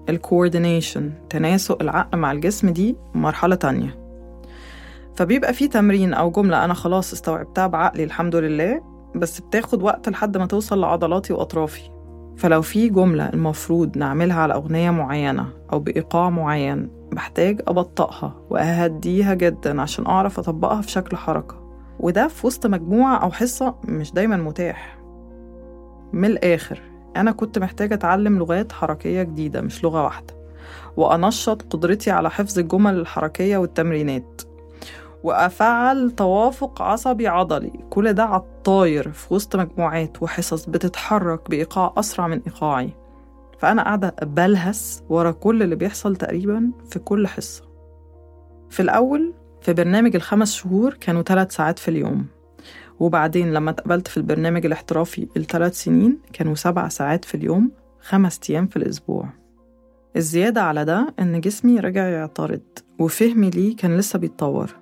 الكوردينيشن 0.10 1.12
تناسق 1.30 1.82
العقل 1.82 2.18
مع 2.18 2.32
الجسم 2.32 2.70
دي 2.70 2.96
مرحلة 3.14 3.56
تانية. 3.56 4.00
فبيبقى 5.16 5.54
في 5.54 5.68
تمرين 5.68 6.14
أو 6.14 6.32
جملة 6.32 6.66
أنا 6.66 6.74
خلاص 6.74 7.14
استوعبتها 7.14 7.68
بعقلي 7.68 8.04
الحمد 8.04 8.36
لله 8.36 8.82
بس 9.16 9.40
بتاخد 9.42 9.84
وقت 9.84 10.10
لحد 10.10 10.38
ما 10.38 10.46
توصل 10.46 10.82
لعضلاتي 10.82 11.34
وأطرافي. 11.34 11.82
فلو 12.38 12.62
في 12.62 12.90
جملة 12.90 13.30
المفروض 13.30 13.98
نعملها 13.98 14.40
على 14.40 14.54
أغنية 14.54 14.92
معينة 14.92 15.50
أو 15.74 15.80
بإيقاع 15.80 16.30
معين 16.30 16.90
بحتاج 17.14 17.62
أبطأها 17.68 18.34
وأهديها 18.50 19.34
جدا 19.34 19.82
عشان 19.82 20.06
أعرف 20.06 20.40
أطبقها 20.40 20.82
في 20.82 20.92
شكل 20.92 21.18
حركة. 21.18 21.64
وده 22.00 22.28
في 22.28 22.48
وسط 22.48 22.68
مجموعة 22.68 23.18
أو 23.18 23.32
حصة 23.32 23.76
مش 23.84 24.12
دايما 24.12 24.38
متاح. 24.38 24.98
من 26.14 26.26
الآخر 26.26 26.82
أنا 27.18 27.32
كنت 27.32 27.60
محتاجة 27.60 27.94
أتعلم 27.94 28.38
لغات 28.40 28.72
حركية 28.72 29.24
جديدة 29.24 29.62
مش 29.62 29.84
لغة 29.84 30.04
واحدة 30.04 30.34
وأنشط 30.98 31.62
قدرتي 31.74 32.12
على 32.12 32.30
حفظ 32.30 32.60
الجمل 32.60 32.94
الحركية 33.00 33.58
والتمرينات 33.58 34.42
وأفعل 35.24 36.12
توافق 36.12 36.82
عصبي 36.82 37.28
عضلي. 37.28 37.72
كل 37.90 38.14
ده 38.14 38.24
على 38.24 38.42
الطاير 38.42 39.12
في 39.12 39.34
وسط 39.34 39.56
مجموعات 39.56 40.24
وحصص 40.24 40.66
بتتحرك 40.66 41.50
بإيقاع 41.50 41.94
أسرع 41.98 42.28
من 42.28 42.42
إيقاعي. 42.48 42.90
فأنا 43.64 43.84
قاعدة 43.84 44.16
بلهس 44.22 45.04
ورا 45.10 45.32
كل 45.32 45.64
اللي 45.64 45.76
بيحصل 45.76 46.16
تقريبا 46.16 46.72
في 46.90 47.00
كل 47.00 47.28
حصة. 47.28 47.64
في 48.70 48.80
الأول 48.80 49.34
في 49.62 49.74
برنامج 49.74 50.16
الخمس 50.16 50.54
شهور 50.54 50.94
كانوا 50.94 51.22
ثلاث 51.22 51.56
ساعات 51.56 51.80
في 51.80 51.88
اليوم. 51.88 52.26
وبعدين 53.00 53.54
لما 53.54 53.72
اتقبلت 53.72 54.08
في 54.08 54.18
البرنامج 54.18 54.66
الاحترافي 54.66 55.28
الثلاث 55.38 55.84
سنين 55.84 56.20
كانوا 56.34 56.56
سبع 56.56 56.88
ساعات 56.88 57.26
في 57.26 57.36
اليوم 57.36 57.72
خمس 58.00 58.40
أيام 58.50 58.68
في 58.68 58.78
الأسبوع. 58.78 59.30
الزيادة 60.16 60.62
على 60.62 60.86
ده 60.86 61.14
إن 61.20 61.42
جسمي 61.42 61.80
رجع 61.80 62.04
يعترض 62.08 62.62
وفهمي 63.00 63.50
ليه 63.50 63.76
كان 63.76 63.98
لسه 63.98 64.20
بيتطور. 64.20 64.76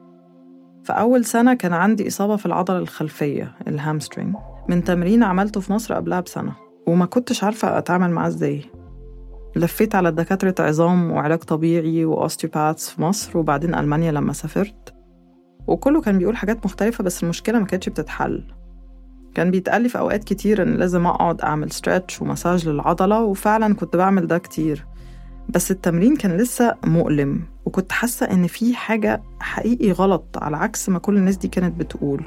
في 0.84 0.94
أول 0.94 1.26
سنة 1.26 1.54
كان 1.54 1.74
عندي 1.74 2.08
إصابة 2.08 2.36
في 2.36 2.46
العضلة 2.46 2.78
الخلفية 2.78 3.56
الهامسترينج 3.68 4.36
من 4.70 4.84
تمرين 4.84 5.24
عملته 5.24 5.62
في 5.62 5.74
مصر 5.74 5.94
قبلها 5.94 6.20
بسنة. 6.20 6.71
وما 6.92 7.06
كنتش 7.06 7.44
عارفة 7.44 7.78
أتعامل 7.78 8.12
معاه 8.12 8.28
إزاي. 8.28 8.62
لفيت 9.56 9.96
على 9.96 10.12
دكاترة 10.12 10.56
عظام 10.60 11.12
وعلاج 11.12 11.40
طبيعي 11.40 12.06
وأوستيوباثs 12.06 12.90
في 12.90 13.02
مصر 13.02 13.38
وبعدين 13.38 13.76
ألمانيا 13.76 14.12
لما 14.12 14.34
سافرت. 14.34 14.94
وكله 15.68 16.02
كان 16.02 16.18
بيقول 16.18 16.38
حاجات 16.38 16.66
مختلفة 16.66 17.04
بس 17.04 17.24
المشكلة 17.24 17.60
ما 17.60 17.66
كانتش 17.66 17.90
بتتحل. 17.90 18.44
كان 19.36 19.52
بيتقال 19.52 19.82
لي 19.82 19.90
في 19.90 20.00
أوقات 20.00 20.24
كتير 20.24 20.64
إن 20.64 20.74
لازم 20.74 21.06
أقعد 21.06 21.42
أعمل 21.42 21.72
ستريتش 21.72 22.22
ومساج 22.22 22.70
للعضلة 22.70 23.24
وفعلا 23.24 23.76
كنت 23.76 23.96
بعمل 23.96 24.28
ده 24.28 24.38
كتير. 24.38 24.86
بس 25.50 25.72
التمرين 25.72 26.16
كان 26.16 26.38
لسه 26.38 26.76
مؤلم 26.86 27.42
وكنت 27.66 27.92
حاسة 27.92 28.26
إن 28.32 28.48
في 28.48 28.76
حاجة 28.76 29.24
حقيقي 29.40 29.92
غلط 29.92 30.38
على 30.38 30.58
عكس 30.58 30.90
ما 30.90 31.00
كل 31.00 31.18
الناس 31.18 31.38
دي 31.38 31.48
كانت 31.48 31.80
بتقول. 31.80 32.24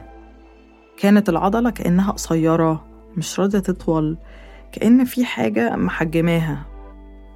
كانت 0.97 1.29
العضلة 1.29 1.71
كأنها 1.71 2.13
قصيرة 2.13 2.85
مش 3.17 3.41
راضية 3.41 3.59
تطول 3.59 4.19
كأن 4.75 5.05
في 5.05 5.25
حاجة 5.25 5.77
محجماها 5.77 6.67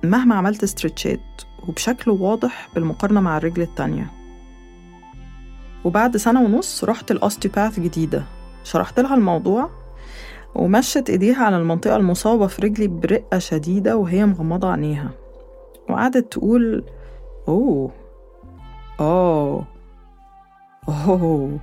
مهما 0.04 0.34
عملت 0.34 0.62
استرتشات 0.62 1.42
وبشكل 1.68 2.10
واضح 2.10 2.68
بالمقارنة 2.74 3.20
مع 3.20 3.36
الرجل 3.36 3.62
التانية. 3.62 4.10
وبعد 5.84 6.16
سنة 6.16 6.42
ونص 6.42 6.84
رحت 6.84 7.10
الأوستيوباث 7.10 7.80
جديدة. 7.80 8.22
شرحت 8.64 9.00
لها 9.00 9.14
الموضوع 9.14 9.70
ومشت 10.54 11.10
إيديها 11.10 11.44
على 11.44 11.56
المنطقة 11.56 11.96
المصابة 11.96 12.46
في 12.46 12.62
رجلي 12.62 12.88
برقة 12.88 13.38
شديدة 13.38 13.96
وهي 13.96 14.26
مغمضة 14.26 14.70
عينيها. 14.70 15.10
وقعدت 15.88 16.32
تقول 16.32 16.84
أوه 17.48 17.90
أوه 19.00 19.66
أوه. 20.88 21.58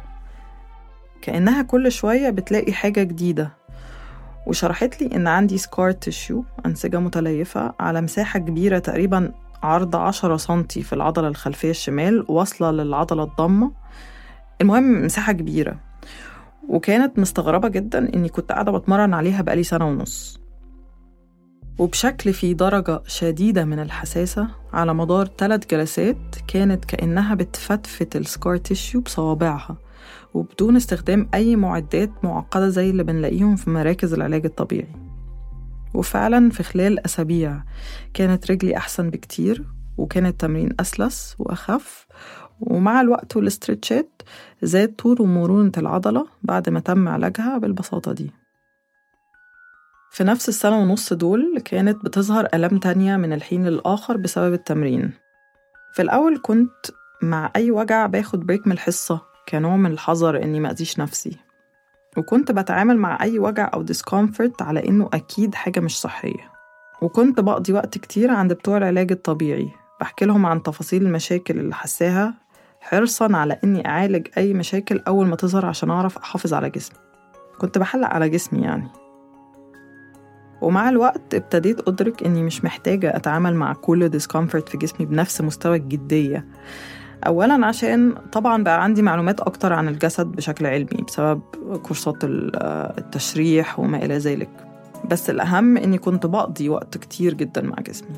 كأنها 1.22 1.62
كل 1.62 1.92
شوية 1.92 2.30
بتلاقي 2.30 2.74
حاجة 2.74 3.04
جديدة. 3.04 3.65
وشرحت 4.48 5.02
لي 5.02 5.16
إن 5.16 5.28
عندي 5.28 5.58
سكار 5.58 5.92
تيشيو 5.92 6.46
أنسجة 6.66 7.00
متليفة 7.00 7.74
على 7.80 8.02
مساحة 8.02 8.40
كبيرة 8.40 8.80
تقريبا 8.80 9.32
عرض 9.64 9.96
عشرة 9.96 10.38
سنتي 10.38 10.84
في 10.84 10.94
العضلة 10.94 11.28
الخلفية 11.28 11.70
الشمال 11.70 12.26
واصلة 12.28 12.72
للعضلة 12.72 13.24
الضمة. 13.24 13.72
المهم 14.62 15.06
مساحة 15.06 15.34
كبيرة. 15.34 15.80
وكانت 16.70 17.20
مستغربة 17.20 17.68
جدا 17.68 18.14
إني 18.16 18.30
كنت 18.30 18.52
قاعدة 18.52 18.72
بتمرن 18.72 19.14
عليها 19.14 19.42
بقالي 19.42 19.64
سنة 19.64 19.88
ونص. 19.88 20.40
وبشكل 21.80 22.34
في 22.34 22.54
درجة 22.54 23.02
شديدة 23.08 23.66
من 23.66 23.80
الحساسة 23.80 24.48
على 24.74 24.94
مدار 24.94 25.30
ثلاث 25.38 25.66
جلسات 25.66 26.18
كانت 26.48 26.86
كأنها 26.86 27.36
بتفتفت 27.36 28.16
السكار 28.16 28.58
تيشيو 28.58 29.02
بصوابعها. 29.02 29.78
وبدون 30.34 30.76
استخدام 30.76 31.30
أي 31.34 31.56
معدات 31.56 32.10
معقدة 32.24 32.70
زي 32.70 32.90
اللي 32.90 33.04
بنلاقيهم 33.04 33.56
في 33.56 33.70
مراكز 33.70 34.14
العلاج 34.14 34.46
الطبيعي. 34.46 34.88
وفعلا 35.94 36.50
في 36.50 36.64
خلال 36.64 37.06
أسابيع 37.06 37.64
كانت 38.14 38.52
رجلي 38.52 38.78
أحسن 38.78 39.10
بكتير 39.10 39.64
وكان 39.98 40.26
التمرين 40.26 40.70
أسلس 40.80 41.36
وأخف 41.40 42.08
ومع 42.60 43.02
الوقت 43.02 43.36
والاسترتشات 43.38 44.22
زاد 44.62 44.96
طول 44.96 45.22
ومرونة 45.22 45.72
العضلة 45.78 46.28
بعد 46.44 46.70
ما 46.70 46.80
تم 46.80 47.08
علاجها 47.08 47.58
بالبساطة 47.58 48.14
دي. 48.14 48.32
في 50.12 50.24
نفس 50.24 50.50
السنة 50.50 50.78
ونص 50.80 51.14
دول 51.14 51.62
كانت 51.66 52.06
بتظهر 52.06 52.48
آلام 52.54 52.78
تانية 52.78 53.18
من 53.18 53.34
الحين 53.34 53.66
للآخر 53.68 54.18
بسبب 54.18 54.54
التمرين. 54.54 55.12
في 55.94 56.02
الأول 56.02 56.40
كنت 56.42 56.86
مع 57.22 57.52
أي 57.56 57.72
وجع 57.72 58.06
باخد 58.06 58.46
بريك 58.46 58.68
من 58.68 58.74
الحصة 58.74 59.22
كنوع 59.50 59.76
من 59.76 59.92
الحذر 59.92 60.44
إني 60.44 60.60
مأذيش 60.60 61.00
نفسي. 61.00 61.38
وكنت 62.18 62.52
بتعامل 62.52 62.98
مع 62.98 63.18
أي 63.22 63.40
وجع 63.40 63.72
أو 63.74 63.82
discomfort 63.82 64.62
على 64.62 64.90
إنه 64.90 65.10
أكيد 65.14 65.56
حاجة 65.56 65.80
مش 65.80 66.00
صحية. 66.00 66.52
وكنت 67.02 67.40
بقضي 67.40 67.74
وقت 67.74 67.98
كتير 67.98 68.32
عند 68.32 68.54
بتوع 68.54 68.78
العلاج 68.78 69.12
الطبيعي. 69.12 69.70
بحكي 70.02 70.26
لهم 70.26 70.46
عن 70.46 70.64
تفاصيل 70.64 71.06
المشاكل 71.06 71.60
اللي 71.60 71.76
حساها 71.76 72.34
حرصا 72.82 73.36
على 73.38 73.60
إني 73.64 73.88
أعالج 73.88 74.28
أي 74.38 74.54
مشاكل 74.54 75.02
أول 75.08 75.28
ما 75.28 75.36
تظهر 75.36 75.66
عشان 75.66 75.90
أعرف 75.90 76.18
أحافظ 76.18 76.54
على 76.54 76.70
جسمي. 76.70 76.98
كنت 77.58 77.78
بحلق 77.78 78.08
على 78.08 78.30
جسمي 78.30 78.62
يعني. 78.62 78.88
ومع 80.62 80.90
الوقت 80.90 81.34
ابتديت 81.34 81.88
أدرك 81.88 82.24
إني 82.24 82.44
مش 82.44 82.64
محتاجة 82.64 83.16
أتعامل 83.16 83.56
مع 83.56 83.74
كل 83.74 84.10
discomfort 84.10 84.70
في 84.70 84.78
جسمي 84.78 85.06
بنفس 85.06 85.42
مستوى 85.42 85.78
الجدية. 85.78 86.46
أولا 87.28 87.66
عشان 87.66 88.16
طبعا 88.32 88.64
بقى 88.64 88.84
عندي 88.84 89.02
معلومات 89.02 89.40
أكتر 89.40 89.74
عن 89.74 89.88
الجسد 89.88 90.28
بشكل 90.28 90.66
علمي 90.66 91.02
بسبب 91.08 91.42
كورسات 91.84 92.16
التشريح 92.24 93.80
وما 93.80 93.98
إلى 94.06 94.18
ذلك. 94.18 94.50
بس 95.10 95.30
الأهم 95.30 95.78
إني 95.78 95.98
كنت 95.98 96.26
بقضي 96.26 96.70
وقت 96.70 96.98
كتير 96.98 97.34
جدا 97.34 97.62
مع 97.62 97.76
جسمي. 97.76 98.18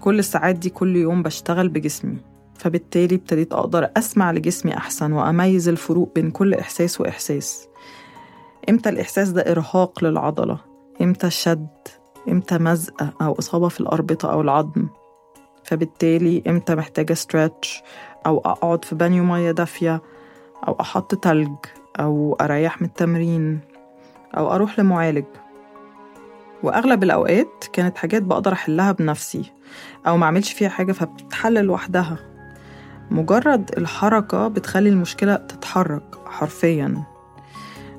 كل 0.00 0.18
الساعات 0.18 0.56
دي 0.56 0.70
كل 0.70 0.96
يوم 0.96 1.22
بشتغل 1.22 1.68
بجسمي. 1.68 2.16
فبالتالي 2.54 3.14
ابتديت 3.14 3.52
أقدر 3.52 3.90
أسمع 3.96 4.32
لجسمي 4.32 4.76
أحسن 4.76 5.12
وأميز 5.12 5.68
الفروق 5.68 6.12
بين 6.14 6.30
كل 6.30 6.54
إحساس 6.54 7.00
وإحساس. 7.00 7.68
إمتى 8.70 8.88
الإحساس 8.88 9.28
ده 9.28 9.42
إرهاق 9.50 10.04
للعضلة؟ 10.04 10.58
إمتى 11.02 11.30
شد؟ 11.30 11.66
إمتى 12.28 12.58
مزقة 12.58 13.12
أو 13.22 13.36
إصابة 13.38 13.68
في 13.68 13.80
الأربطة 13.80 14.32
أو 14.32 14.40
العظم؟ 14.40 14.88
فبالتالي 15.64 16.42
إمتى 16.48 16.74
محتاجة 16.74 17.14
stretch 17.14 17.82
أو 18.26 18.38
أقعد 18.38 18.84
في 18.84 18.94
بانيو 18.94 19.24
مية 19.24 19.50
دافية 19.50 20.02
أو 20.68 20.76
أحط 20.80 21.14
تلج 21.14 21.56
أو 22.00 22.36
أريح 22.40 22.82
من 22.82 22.88
التمرين 22.88 23.60
أو 24.36 24.54
أروح 24.54 24.78
لمعالج. 24.78 25.24
وأغلب 26.62 27.02
الأوقات 27.02 27.64
كانت 27.72 27.98
حاجات 27.98 28.22
بقدر 28.22 28.52
أحلها 28.52 28.92
بنفسي 28.92 29.52
أو 30.06 30.16
معملش 30.16 30.52
فيها 30.52 30.68
حاجة 30.68 30.92
فبتتحل 30.92 31.64
لوحدها. 31.64 32.18
مجرد 33.10 33.70
الحركة 33.78 34.48
بتخلي 34.48 34.88
المشكلة 34.88 35.34
تتحرك 35.36 36.16
حرفيا. 36.26 37.02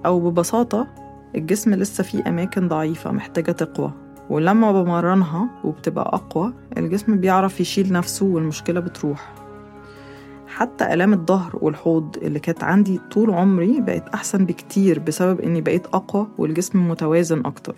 أو 0.06 0.19
ببساطة 0.19 0.88
الجسم 1.36 1.73
لسه 1.73 2.04
فيه 2.04 2.23
أماكن 2.28 2.67
ضعيفة 2.67 3.12
محتاجة 3.12 3.51
تقوى. 3.51 3.91
ولما 4.30 4.71
بمرنها 4.71 5.49
وبتبقى 5.63 6.12
أقوى 6.13 6.54
الجسم 6.78 7.17
بيعرف 7.17 7.60
يشيل 7.60 7.93
نفسه 7.93 8.25
والمشكلة 8.25 8.80
بتروح. 8.80 9.46
حتى 10.58 10.93
آلام 10.93 11.13
الظهر 11.13 11.60
والحوض 11.62 12.17
اللي 12.17 12.39
كانت 12.39 12.63
عندي 12.63 13.00
طول 13.12 13.32
عمري 13.32 13.82
بقت 13.82 14.10
أحسن 14.10 14.46
بكتير 14.46 15.00
بسبب 15.00 15.41
إني 15.41 15.62
بقيت 15.62 15.86
أقوى 15.86 16.28
والجسم 16.38 16.89
متوازن 16.89 17.46
أكتر. 17.46 17.76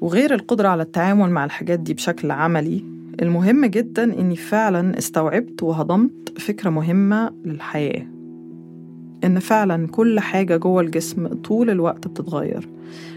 وغير 0.00 0.34
القدرة 0.34 0.68
على 0.68 0.82
التعامل 0.82 1.30
مع 1.30 1.44
الحاجات 1.44 1.80
دي 1.80 1.94
بشكل 1.94 2.30
عملي 2.30 2.84
المهم 3.22 3.66
جدا 3.66 4.20
إني 4.20 4.36
فعلا 4.36 4.98
استوعبت 4.98 5.62
وهضمت 5.62 6.38
فكرة 6.38 6.70
مهمة 6.70 7.30
للحياة. 7.44 8.06
إن 9.24 9.38
فعلا 9.38 9.86
كل 9.86 10.20
حاجة 10.20 10.56
جوه 10.56 10.82
الجسم 10.82 11.28
طول 11.28 11.70
الوقت 11.70 12.08
بتتغير 12.08 12.68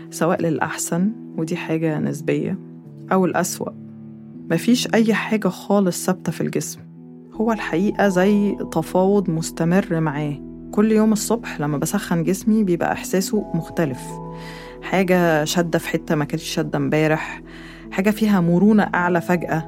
سواء 0.09 0.41
للأحسن 0.41 1.11
ودي 1.37 1.55
حاجة 1.55 1.99
نسبية 1.99 2.59
أو 3.11 3.25
الأسوأ. 3.25 3.82
مفيش 4.51 4.87
أي 4.93 5.13
حاجة 5.13 5.47
خالص 5.47 6.05
ثابتة 6.05 6.31
في 6.31 6.41
الجسم. 6.41 6.79
هو 7.33 7.51
الحقيقة 7.51 8.07
زي 8.07 8.55
تفاوض 8.71 9.29
مستمر 9.29 9.99
معاه. 9.99 10.37
كل 10.71 10.91
يوم 10.91 11.13
الصبح 11.13 11.59
لما 11.59 11.77
بسخن 11.77 12.23
جسمي 12.23 12.63
بيبقى 12.63 12.91
إحساسه 12.91 13.51
مختلف. 13.53 14.01
حاجة 14.81 15.43
شدة 15.43 15.79
في 15.79 15.89
حتة 15.89 16.15
ما 16.15 16.25
كانتش 16.25 16.43
شدة 16.43 16.77
امبارح. 16.77 17.41
حاجة 17.91 18.09
فيها 18.09 18.41
مرونة 18.41 18.83
أعلى 18.83 19.21
فجأة. 19.21 19.63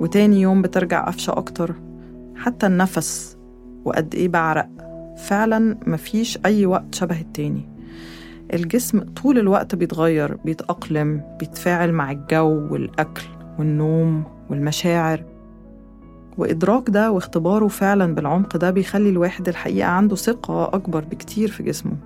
وتاني 0.00 0.40
يوم 0.40 0.62
بترجع 0.62 1.06
قفشة 1.06 1.30
أكتر. 1.30 1.74
حتى 2.36 2.66
النفس 2.66 3.36
وقد 3.84 4.14
إيه 4.14 4.28
بعرق. 4.28 4.68
فعلا 5.16 5.78
مفيش 5.86 6.38
أي 6.46 6.66
وقت 6.66 6.94
شبه 6.94 7.20
التاني. 7.20 7.68
الجسم 8.54 9.00
طول 9.00 9.38
الوقت 9.38 9.74
بيتغير 9.74 10.36
بيتأقلم 10.44 11.22
بيتفاعل 11.38 11.92
مع 11.92 12.10
الجو 12.10 12.68
والأكل. 12.72 13.35
والنوم 13.58 14.24
والمشاعر. 14.50 15.24
وإدراك 16.38 16.90
ده 16.90 17.10
واختباره 17.10 17.68
فعلا 17.68 18.14
بالعمق 18.14 18.56
ده 18.56 18.70
بيخلي 18.70 19.08
الواحد 19.10 19.48
الحقيقة 19.48 19.88
عنده 19.88 20.16
ثقة 20.16 20.64
أكبر 20.64 21.04
بكتير 21.04 21.48
في 21.50 21.62
جسمه. 21.62 21.96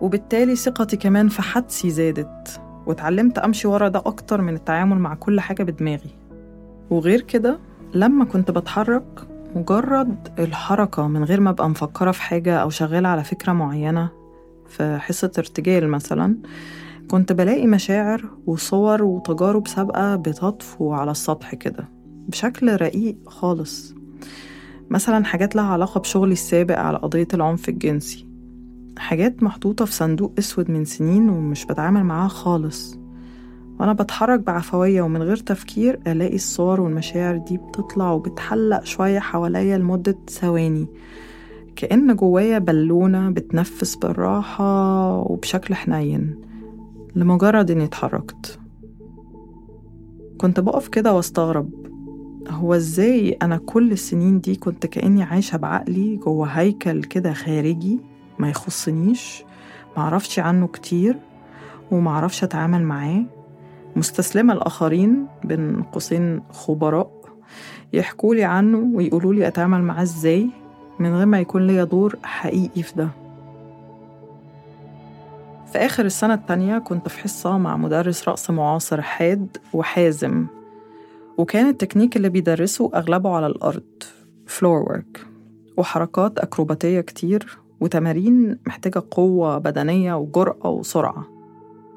وبالتالي 0.00 0.56
ثقتي 0.56 0.96
كمان 0.96 1.28
في 1.28 1.42
حدسي 1.42 1.90
زادت 1.90 2.60
واتعلمت 2.86 3.38
أمشي 3.38 3.68
ورا 3.68 3.88
ده 3.88 3.98
أكتر 3.98 4.40
من 4.40 4.54
التعامل 4.54 4.98
مع 4.98 5.14
كل 5.14 5.40
حاجة 5.40 5.62
بدماغي. 5.62 6.10
وغير 6.90 7.20
كده 7.20 7.58
لما 7.94 8.24
كنت 8.24 8.50
بتحرك 8.50 9.04
مجرد 9.56 10.28
الحركة 10.38 11.08
من 11.08 11.24
غير 11.24 11.40
ما 11.40 11.50
أبقى 11.50 11.70
مفكرة 11.70 12.10
في 12.10 12.22
حاجة 12.22 12.56
أو 12.56 12.70
شغالة 12.70 13.08
على 13.08 13.24
فكرة 13.24 13.52
معينة 13.52 14.08
في 14.68 14.98
حصة 14.98 15.30
ارتجال 15.38 15.88
مثلا 15.88 16.36
كنت 17.10 17.32
بلاقي 17.32 17.66
مشاعر 17.66 18.30
وصور 18.46 19.02
وتجارب 19.02 19.68
سابقة 19.68 20.16
بتطفو 20.16 20.92
على 20.92 21.10
السطح 21.10 21.54
كده 21.54 21.88
بشكل 22.28 22.76
رقيق 22.76 23.16
خالص. 23.26 23.94
مثلا 24.90 25.24
حاجات 25.24 25.56
لها 25.56 25.64
علاقة 25.64 26.00
بشغلي 26.00 26.32
السابق 26.32 26.78
على 26.78 26.98
قضية 26.98 27.28
العنف 27.34 27.68
الجنسي. 27.68 28.28
حاجات 28.98 29.42
محطوطة 29.42 29.84
في 29.84 29.92
صندوق 29.92 30.32
أسود 30.38 30.70
من 30.70 30.84
سنين 30.84 31.30
ومش 31.30 31.66
بتعامل 31.66 32.04
معاها 32.04 32.28
خالص. 32.28 32.98
وأنا 33.80 33.92
بتحرك 33.92 34.40
بعفوية 34.40 35.02
ومن 35.02 35.22
غير 35.22 35.36
تفكير 35.36 36.00
ألاقي 36.06 36.34
الصور 36.34 36.80
والمشاعر 36.80 37.36
دي 37.36 37.56
بتطلع 37.56 38.12
وبتحلق 38.12 38.84
شوية 38.84 39.18
حواليا 39.18 39.78
لمدة 39.78 40.18
ثواني. 40.28 40.86
كأن 41.76 42.16
جوايا 42.16 42.58
بالونة 42.58 43.30
بتنفس 43.30 43.94
بالراحة 43.96 45.18
وبشكل 45.18 45.74
حنين. 45.74 46.53
لمجرد 47.14 47.70
إني 47.70 47.84
اتحركت. 47.84 48.58
كنت 50.38 50.60
بقف 50.60 50.88
كده 50.88 51.14
واستغرب 51.14 51.70
هو 52.48 52.74
إزاي 52.74 53.32
أنا 53.42 53.56
كل 53.56 53.92
السنين 53.92 54.40
دي 54.40 54.56
كنت 54.56 54.86
كأني 54.86 55.22
عايشة 55.22 55.56
بعقلي 55.56 56.16
جوه 56.16 56.46
هيكل 56.46 57.04
كده 57.04 57.32
خارجي 57.32 58.00
ما 58.38 58.50
يخصنيش 58.50 59.44
معرفش 59.96 60.38
عنه 60.38 60.66
كتير 60.66 61.18
ومعرفش 61.90 62.44
أتعامل 62.44 62.82
معاه. 62.82 63.24
مستسلمة 63.96 64.52
الآخرين 64.52 65.26
بين 65.44 65.82
قوسين 65.82 66.42
خبراء 66.50 67.10
يحكوا 67.92 68.34
لي 68.34 68.44
عنه 68.44 68.78
ويقولوا 68.94 69.34
لي 69.34 69.46
أتعامل 69.48 69.82
معاه 69.82 70.02
إزاي 70.02 70.50
من 70.98 71.14
غير 71.14 71.26
ما 71.26 71.40
يكون 71.40 71.66
ليا 71.66 71.84
دور 71.84 72.16
حقيقي 72.22 72.82
في 72.82 72.94
ده. 72.96 73.08
في 75.74 75.80
آخر 75.80 76.04
السنة 76.04 76.34
التانية 76.34 76.78
كنت 76.78 77.08
في 77.08 77.18
حصة 77.18 77.58
مع 77.58 77.76
مدرس 77.76 78.28
رقص 78.28 78.50
معاصر 78.50 79.02
حاد 79.02 79.56
وحازم 79.72 80.46
وكان 81.38 81.68
التكنيك 81.68 82.16
اللي 82.16 82.28
بيدرسه 82.28 82.90
أغلبه 82.94 83.30
على 83.36 83.46
الأرض 83.46 83.82
floor 84.46 84.82
work 84.82 85.26
وحركات 85.76 86.38
أكروباتية 86.38 87.00
كتير 87.00 87.58
وتمارين 87.80 88.58
محتاجة 88.66 89.02
قوة 89.10 89.58
بدنية 89.58 90.14
وجرأة 90.14 90.70
وسرعة. 90.70 91.26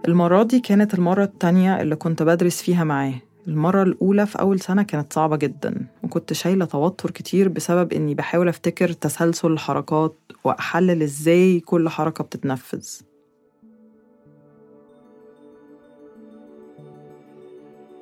المرة 0.08 0.44
دي 0.44 0.60
كانت 0.60 0.94
المرة 0.94 1.24
التانية 1.24 1.82
اللي 1.82 1.96
كنت 1.96 2.24
بدرس 2.24 2.62
فيها 2.62 2.84
معاه. 2.84 3.14
المرة 3.48 3.84
الأولى 3.84 4.26
في 4.26 4.40
أول 4.40 4.60
سنة 4.60 4.84
كانت 4.84 5.14
صعبة 5.14 5.36
جدا 5.36 5.88
وكنت 6.04 6.34
شايلة 6.34 6.66
توتر 6.66 7.12
كتير 7.12 7.50
بسبب 7.50 7.94
إني 7.94 8.16
بحاول 8.16 8.48
أفتكر 8.48 8.92
تسلسل 8.92 9.52
الحركات 9.52 10.16
وأحلل 10.44 11.02
إزاي 11.04 11.60
كل 11.60 11.90
حركة 11.90 12.24
بتتنفذ. 12.24 13.07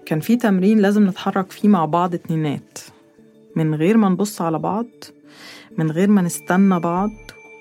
كان 0.06 0.20
في 0.20 0.36
تمرين 0.36 0.80
لازم 0.80 1.08
نتحرك 1.08 1.52
فيه 1.52 1.70
مع 1.70 1.86
بعض 1.86 2.14
اتنينات. 2.14 2.80
من 3.56 3.76
غير 3.76 3.98
ما 3.98 4.10
نبص 4.10 4.42
على 4.42 4.60
بعض 4.60 4.86
من 5.78 5.92
غير 5.92 6.10
ما 6.10 6.22
نستنى 6.22 6.80
بعض 6.80 7.10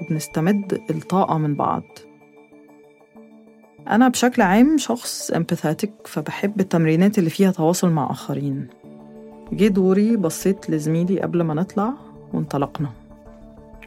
وبنستمد 0.00 0.80
الطاقة 0.90 1.38
من 1.38 1.54
بعض. 1.54 1.82
أنا 3.88 4.08
بشكل 4.08 4.42
عام 4.42 4.78
شخص 4.78 5.30
امباثاتيك 5.30 5.92
فبحب 6.04 6.60
التمرينات 6.60 7.18
اللي 7.18 7.30
فيها 7.30 7.50
تواصل 7.50 7.90
مع 7.90 8.10
آخرين. 8.10 8.68
جه 9.52 9.68
دوري 9.68 10.16
بصيت 10.16 10.70
لزميلي 10.70 11.20
قبل 11.20 11.42
ما 11.42 11.54
نطلع 11.54 11.92
وانطلقنا. 12.32 12.90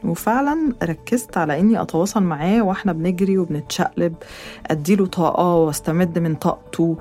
وفعلا 0.04 0.72
ركزت 0.82 1.36
على 1.36 1.60
إني 1.60 1.82
أتواصل 1.82 2.22
معاه 2.22 2.62
وإحنا 2.62 2.92
بنجري 2.92 3.38
وبنتشقلب 3.38 4.14
أديله 4.66 5.06
طاقة 5.06 5.54
وأستمد 5.54 6.18
من 6.18 6.34
طاقته. 6.34 6.96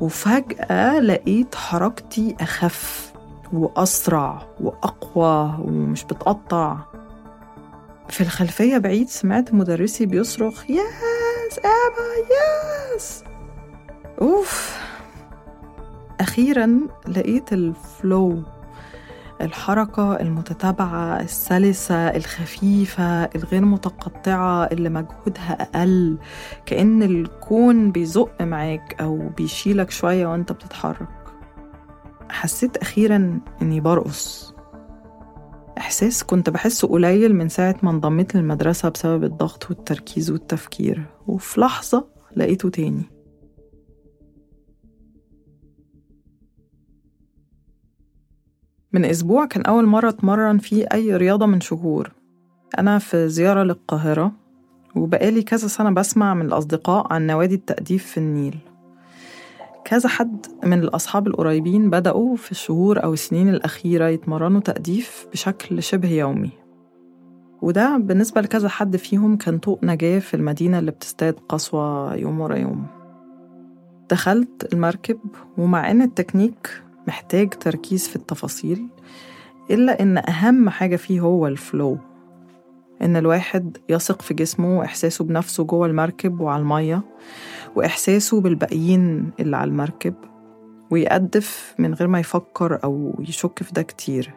وفجأة 0.00 1.00
لقيت 1.00 1.54
حركتي 1.54 2.36
أخف 2.40 3.12
وأسرع 3.52 4.42
وأقوى 4.60 5.54
ومش 5.64 6.04
بتقطع. 6.04 6.76
في 8.08 8.20
الخلفية 8.20 8.78
بعيد 8.78 9.08
سمعت 9.08 9.54
مدرسي 9.54 10.06
بيصرخ 10.06 10.70
ياس 10.70 11.58
أبا 11.58 12.12
ياس! 12.94 13.24
أوف. 14.20 14.78
أخيرا 16.20 16.80
لقيت 17.08 17.52
الفلو 17.52 18.42
الحركة 19.40 20.20
المتتابعة 20.20 21.20
السلسة 21.20 21.94
الخفيفة 21.94 23.24
الغير 23.24 23.64
متقطعة 23.64 24.64
اللي 24.64 24.88
مجهودها 24.88 25.62
أقل. 25.62 26.18
كأن 26.66 27.02
الكون 27.02 27.90
بيزق 27.92 28.42
معاك 28.42 28.96
أو 29.00 29.28
بيشيلك 29.36 29.90
شوية 29.90 30.26
وأنت 30.26 30.52
بتتحرك. 30.52 31.08
حسيت 32.30 32.76
أخيرا 32.76 33.40
إني 33.62 33.80
برقص. 33.80 34.54
إحساس 35.78 36.24
كنت 36.24 36.50
بحسه 36.50 36.88
قليل 36.88 37.34
من 37.34 37.48
ساعة 37.48 37.76
ما 37.82 37.90
انضميت 37.90 38.34
للمدرسة 38.34 38.88
بسبب 38.88 39.24
الضغط 39.24 39.70
والتركيز 39.70 40.30
والتفكير. 40.30 41.06
وفي 41.26 41.60
لحظة 41.60 42.08
لقيته 42.36 42.68
تاني. 42.68 43.15
من 48.96 49.04
أسبوع 49.04 49.44
كان 49.44 49.62
أول 49.62 49.86
مرة 49.86 50.08
أتمرن 50.08 50.58
فيه 50.58 50.86
أي 50.94 51.16
رياضة 51.16 51.46
من 51.46 51.60
شهور. 51.60 52.12
أنا 52.78 52.98
في 52.98 53.28
زيارة 53.28 53.62
للقاهرة 53.62 54.32
وبقالي 54.94 55.42
كذا 55.42 55.68
سنة 55.68 55.90
بسمع 55.90 56.34
من 56.34 56.46
الأصدقاء 56.46 57.12
عن 57.12 57.26
نوادي 57.26 57.54
التأديف 57.54 58.06
في 58.06 58.18
النيل. 58.18 58.58
كذا 59.84 60.08
حد 60.08 60.46
من 60.64 60.78
الأصحاب 60.78 61.26
القريبين 61.26 61.90
بدأوا 61.90 62.36
في 62.36 62.50
الشهور 62.50 63.04
أو 63.04 63.12
السنين 63.12 63.48
الأخيرة 63.48 64.08
يتمرنوا 64.08 64.60
تأديف 64.60 65.26
بشكل 65.32 65.82
شبه 65.82 66.10
يومي. 66.10 66.50
وده 67.62 67.96
بالنسبة 67.96 68.40
لكذا 68.40 68.68
حد 68.68 68.96
فيهم 68.96 69.36
كان 69.36 69.58
طوق 69.58 69.84
نجاة 69.84 70.18
في 70.18 70.34
المدينة 70.34 70.78
اللي 70.78 70.90
بتزداد 70.90 71.34
قسوة 71.48 72.14
يوم 72.14 72.40
ورا 72.40 72.56
يوم. 72.56 72.86
دخلت 74.10 74.72
المركب 74.72 75.18
ومع 75.58 75.90
إن 75.90 76.02
التكنيك 76.02 76.85
محتاج 77.06 77.50
تركيز 77.50 78.08
في 78.08 78.16
التفاصيل 78.16 78.88
إلا 79.70 80.02
إن 80.02 80.18
أهم 80.18 80.68
حاجة 80.68 80.96
فيه 80.96 81.20
هو 81.20 81.46
الفلو 81.46 81.98
إن 83.02 83.16
الواحد 83.16 83.76
يثق 83.88 84.22
في 84.22 84.34
جسمه 84.34 84.78
وإحساسه 84.78 85.24
بنفسه 85.24 85.64
جوه 85.64 85.86
المركب 85.86 86.40
وعلى 86.40 86.60
المية 86.60 87.02
وإحساسه 87.76 88.40
بالباقيين 88.40 89.30
اللي 89.40 89.56
على 89.56 89.68
المركب 89.68 90.14
ويقدف 90.90 91.74
من 91.78 91.94
غير 91.94 92.08
ما 92.08 92.20
يفكر 92.20 92.84
أو 92.84 93.14
يشك 93.28 93.62
في 93.62 93.72
ده 93.72 93.82
كتير. 93.82 94.34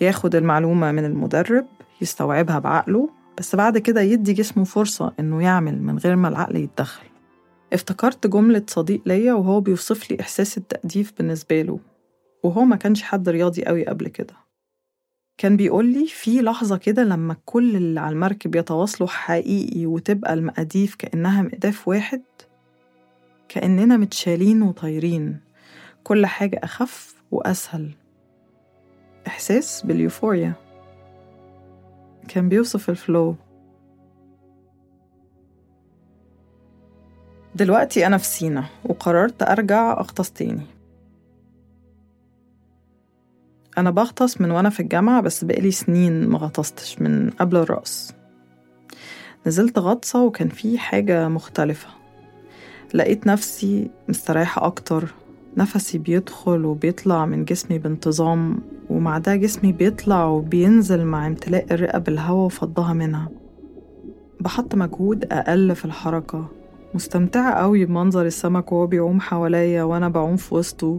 ياخد 0.00 0.34
المعلومة 0.34 0.92
من 0.92 1.04
المدرب 1.04 1.66
يستوعبها 2.00 2.58
بعقله 2.58 3.08
بس 3.38 3.56
بعد 3.56 3.78
كده 3.78 4.00
يدي 4.00 4.32
جسمه 4.32 4.64
فرصة 4.64 5.12
إنه 5.20 5.42
يعمل 5.42 5.82
من 5.82 5.98
غير 5.98 6.16
ما 6.16 6.28
العقل 6.28 6.56
يتدخل. 6.56 7.11
افتكرت 7.72 8.26
جملة 8.26 8.62
صديق 8.66 9.02
ليا 9.06 9.32
وهو 9.32 9.60
بيوصف 9.60 10.10
لي 10.10 10.20
إحساس 10.20 10.58
التأديف 10.58 11.12
بالنسبة 11.18 11.62
له 11.62 11.80
وهو 12.42 12.64
ما 12.64 12.76
كانش 12.76 13.02
حد 13.02 13.28
رياضي 13.28 13.64
قوي 13.64 13.86
قبل 13.86 14.08
كده. 14.08 14.34
كان 15.38 15.56
بيقول 15.56 15.86
لي 15.86 16.06
في 16.06 16.40
لحظة 16.40 16.76
كده 16.76 17.04
لما 17.04 17.36
كل 17.44 17.76
اللي 17.76 18.00
على 18.00 18.12
المركب 18.12 18.54
يتواصلوا 18.56 19.08
حقيقي 19.08 19.86
وتبقى 19.86 20.34
المقاديف 20.34 20.94
كأنها 20.94 21.42
مقداف 21.42 21.88
واحد 21.88 22.22
كأننا 23.48 23.96
متشالين 23.96 24.62
وطايرين 24.62 25.40
كل 26.04 26.26
حاجة 26.26 26.60
أخف 26.62 27.14
وأسهل. 27.30 27.90
إحساس 29.26 29.86
باليوفوريا. 29.86 30.52
كان 32.28 32.48
بيوصف 32.48 32.90
الفلو. 32.90 33.36
دلوقتي 37.54 38.06
أنا 38.06 38.18
في 38.18 38.26
سينا 38.26 38.64
وقررت 38.84 39.42
أرجع 39.42 39.92
أغطس 39.92 40.30
تاني. 40.30 40.66
أنا 43.78 43.90
بغطس 43.90 44.40
من 44.40 44.50
وأنا 44.50 44.70
في 44.70 44.80
الجامعة 44.80 45.20
بس 45.20 45.44
بقالي 45.44 45.70
سنين 45.70 46.26
ما 46.26 46.38
غطستش 46.38 47.00
من 47.00 47.30
قبل 47.30 47.56
الرقص. 47.56 48.12
نزلت 49.46 49.78
غطسة 49.78 50.24
وكان 50.24 50.48
في 50.48 50.78
حاجة 50.78 51.28
مختلفة. 51.28 51.88
لقيت 52.94 53.26
نفسي 53.26 53.90
مستريحة 54.08 54.66
أكتر 54.66 55.14
نفسي 55.56 55.98
بيدخل 55.98 56.64
وبيطلع 56.64 57.26
من 57.26 57.44
جسمي 57.44 57.78
بانتظام 57.78 58.58
ومع 58.90 59.18
ده 59.18 59.36
جسمي 59.36 59.72
بيطلع 59.72 60.24
وبينزل 60.24 61.04
مع 61.04 61.26
امتلاء 61.26 61.74
الرئة 61.74 61.98
بالهواء 61.98 62.46
وفضها 62.46 62.92
منها. 62.92 63.28
بحط 64.40 64.74
مجهود 64.74 65.24
أقل 65.32 65.74
في 65.74 65.84
الحركة. 65.84 66.61
مستمتعة 66.94 67.54
قوي 67.54 67.84
بمنظر 67.84 68.26
السمك 68.26 68.72
وهو 68.72 68.86
بيعوم 68.86 69.20
حواليا 69.20 69.82
وأنا 69.82 70.08
بعوم 70.08 70.36
في 70.36 70.54
وسطه. 70.54 70.98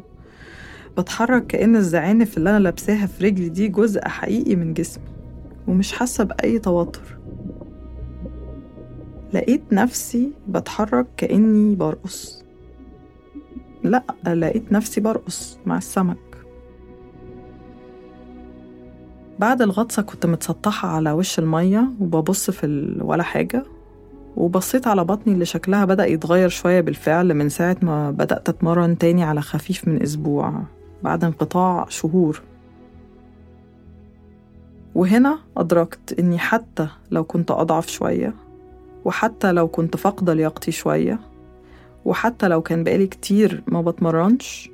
بتحرك 0.97 1.47
كأن 1.47 1.75
الزعانف 1.75 2.37
اللي 2.37 2.49
أنا 2.49 2.59
لابساها 2.59 3.05
في 3.05 3.25
رجلي 3.25 3.49
دي 3.49 3.67
جزء 3.67 4.07
حقيقي 4.07 4.55
من 4.55 4.73
جسمي 4.73 5.03
ومش 5.67 5.93
حاسة 5.93 6.23
بأي 6.23 6.59
توتر. 6.59 7.17
لقيت 9.33 9.63
نفسي 9.71 10.31
بتحرك 10.47 11.07
كأني 11.17 11.75
برقص. 11.75 12.43
لأ 13.83 14.03
لقيت 14.27 14.71
نفسي 14.71 15.01
برقص 15.01 15.59
مع 15.65 15.77
السمك. 15.77 16.17
بعد 19.39 19.61
الغطسة 19.61 20.01
كنت 20.01 20.25
متسطحة 20.25 20.87
على 20.87 21.11
وش 21.11 21.39
المية 21.39 21.89
وببص 21.99 22.49
في 22.49 22.65
ال... 22.65 23.03
ولا 23.03 23.23
حاجة. 23.23 23.63
وبصيت 24.37 24.87
على 24.87 25.03
بطني 25.03 25.33
اللي 25.33 25.45
شكلها 25.45 25.85
بدأ 25.85 26.05
يتغير 26.05 26.49
شوية 26.49 26.81
بالفعل 26.81 27.33
من 27.33 27.49
ساعة 27.49 27.77
ما 27.81 28.11
بدأت 28.11 28.49
أتمرن 28.49 28.97
تاني 28.97 29.23
على 29.23 29.41
خفيف 29.41 29.87
من 29.87 30.01
أسبوع 30.01 30.63
بعد 31.03 31.23
انقطاع 31.23 31.85
شهور. 31.89 32.41
وهنا 34.95 35.39
أدركت 35.57 36.19
إني 36.19 36.37
حتى 36.37 36.87
لو 37.11 37.23
كنت 37.23 37.51
أضعف 37.51 37.87
شوية 37.87 38.33
وحتى 39.05 39.51
لو 39.51 39.67
كنت 39.67 39.97
فاقدة 39.97 40.33
لياقتي 40.33 40.71
شوية 40.71 41.19
وحتى 42.05 42.47
لو 42.47 42.61
كان 42.61 42.83
بقالي 42.83 43.07
كتير 43.07 43.63
ما 43.67 43.81
بتمرنش 43.81 44.69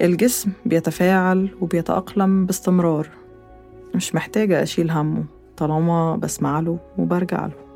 الجسم 0.00 0.52
بيتفاعل 0.66 1.48
وبيتأقلم 1.60 2.46
باستمرار. 2.46 3.08
مش 3.94 4.14
محتاجة 4.14 4.62
أشيل 4.62 4.90
همه 4.90 5.24
طالما 5.56 6.16
بسمع 6.16 6.60
له 6.60 6.78
وبرجع 6.98 7.46
له. 7.46 7.69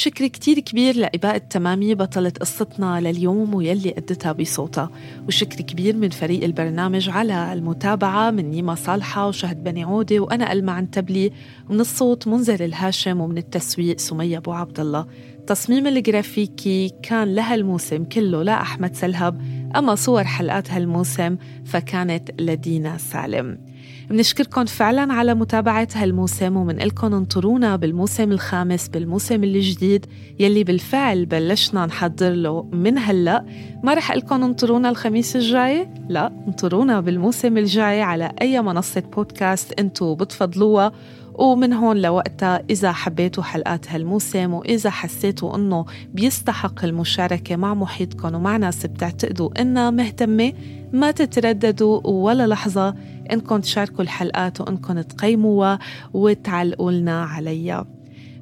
شكر 0.00 0.26
كتير 0.26 0.58
كبير 0.58 0.96
لإباء 0.96 1.36
التمامي 1.36 1.94
بطلة 1.94 2.32
قصتنا 2.40 3.00
لليوم 3.00 3.54
ويلي 3.54 3.90
أدتها 3.90 4.32
بصوتها. 4.32 4.90
وشكر 5.28 5.60
كبير 5.60 5.96
من 5.96 6.10
فريق 6.10 6.44
البرنامج 6.44 7.08
على 7.08 7.52
المتابعة 7.52 8.30
من 8.30 8.50
نيما 8.50 8.74
صالحة 8.74 9.28
وشهد 9.28 9.64
بني 9.64 9.84
عودة 9.84 10.20
وأنا 10.20 10.52
ألمع 10.52 10.72
عنتبلي 10.72 11.32
ومن 11.70 11.80
الصوت 11.80 12.28
منذر 12.28 12.64
الهاشم 12.64 13.20
ومن 13.20 13.38
التسويق 13.38 13.98
سمية 13.98 14.38
أبو 14.38 14.52
عبد 14.52 14.80
الله. 14.80 15.06
التصميم 15.38 15.86
الجرافيكي 15.86 16.92
كان 17.02 17.34
لها 17.34 17.54
الموسم 17.54 18.04
كله 18.04 18.42
لأحمد 18.42 18.96
سلهب 18.96 19.42
أما 19.76 19.94
صور 19.94 20.24
حلقات 20.24 20.70
هالموسم 20.70 21.36
فكانت 21.64 22.40
لدينا 22.40 22.98
سالم. 22.98 23.69
بنشكركم 24.10 24.64
فعلا 24.64 25.12
على 25.12 25.34
متابعة 25.34 25.88
هالموسم 25.94 26.56
ومنقلكم 26.56 27.14
انطرونا 27.14 27.76
بالموسم 27.76 28.32
الخامس 28.32 28.88
بالموسم 28.88 29.44
الجديد 29.44 30.06
يلي 30.38 30.64
بالفعل 30.64 31.26
بلشنا 31.26 31.86
نحضر 31.86 32.30
له 32.30 32.62
من 32.62 32.98
هلأ. 32.98 33.44
ما 33.84 33.94
رح 33.94 34.12
لكم 34.12 34.42
انطرونا 34.42 34.88
الخميس 34.88 35.36
الجاي؟ 35.36 35.88
لا 36.08 36.32
انطرونا 36.48 37.00
بالموسم 37.00 37.58
الجاي 37.58 38.02
على 38.02 38.32
أي 38.40 38.62
منصة 38.62 39.00
بودكاست 39.00 39.80
أنتو 39.80 40.14
بتفضلوها. 40.14 40.92
ومن 41.34 41.72
هون 41.72 41.96
لوقتها 41.96 42.62
إذا 42.70 42.92
حبيتوا 42.92 43.42
حلقات 43.42 43.90
هالموسم 43.92 44.54
وإذا 44.54 44.90
حسيتوا 44.90 45.56
إنه 45.56 45.84
بيستحق 46.14 46.84
المشاركة 46.84 47.56
مع 47.56 47.74
محيطكم 47.74 48.34
ومع 48.34 48.56
ناس 48.56 48.86
بتعتقدوا 48.86 49.60
إنها 49.60 49.90
مهتمة 49.90 50.52
ما 50.92 51.10
تترددوا 51.10 52.06
ولا 52.06 52.46
لحظة 52.46 52.94
إنكم 53.32 53.60
تشاركوا 53.60 54.04
الحلقات 54.04 54.60
وإنكم 54.60 55.00
تقيموها 55.00 55.78
وتعلقوا 56.14 56.92
لنا 56.92 57.24
عليها. 57.24 57.86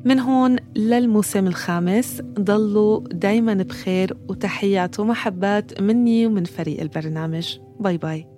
من 0.05 0.21
هون 0.21 0.57
للموسم 0.77 1.47
الخامس 1.47 2.23
ضلوا 2.41 3.01
دايما 3.01 3.55
بخير 3.55 4.17
وتحيات 4.29 5.01
ومحبات 5.01 5.81
مني 5.83 6.27
ومن 6.27 6.45
فريق 6.45 6.81
البرنامج. 6.81 7.59
باي 7.81 7.99
باي. 7.99 8.38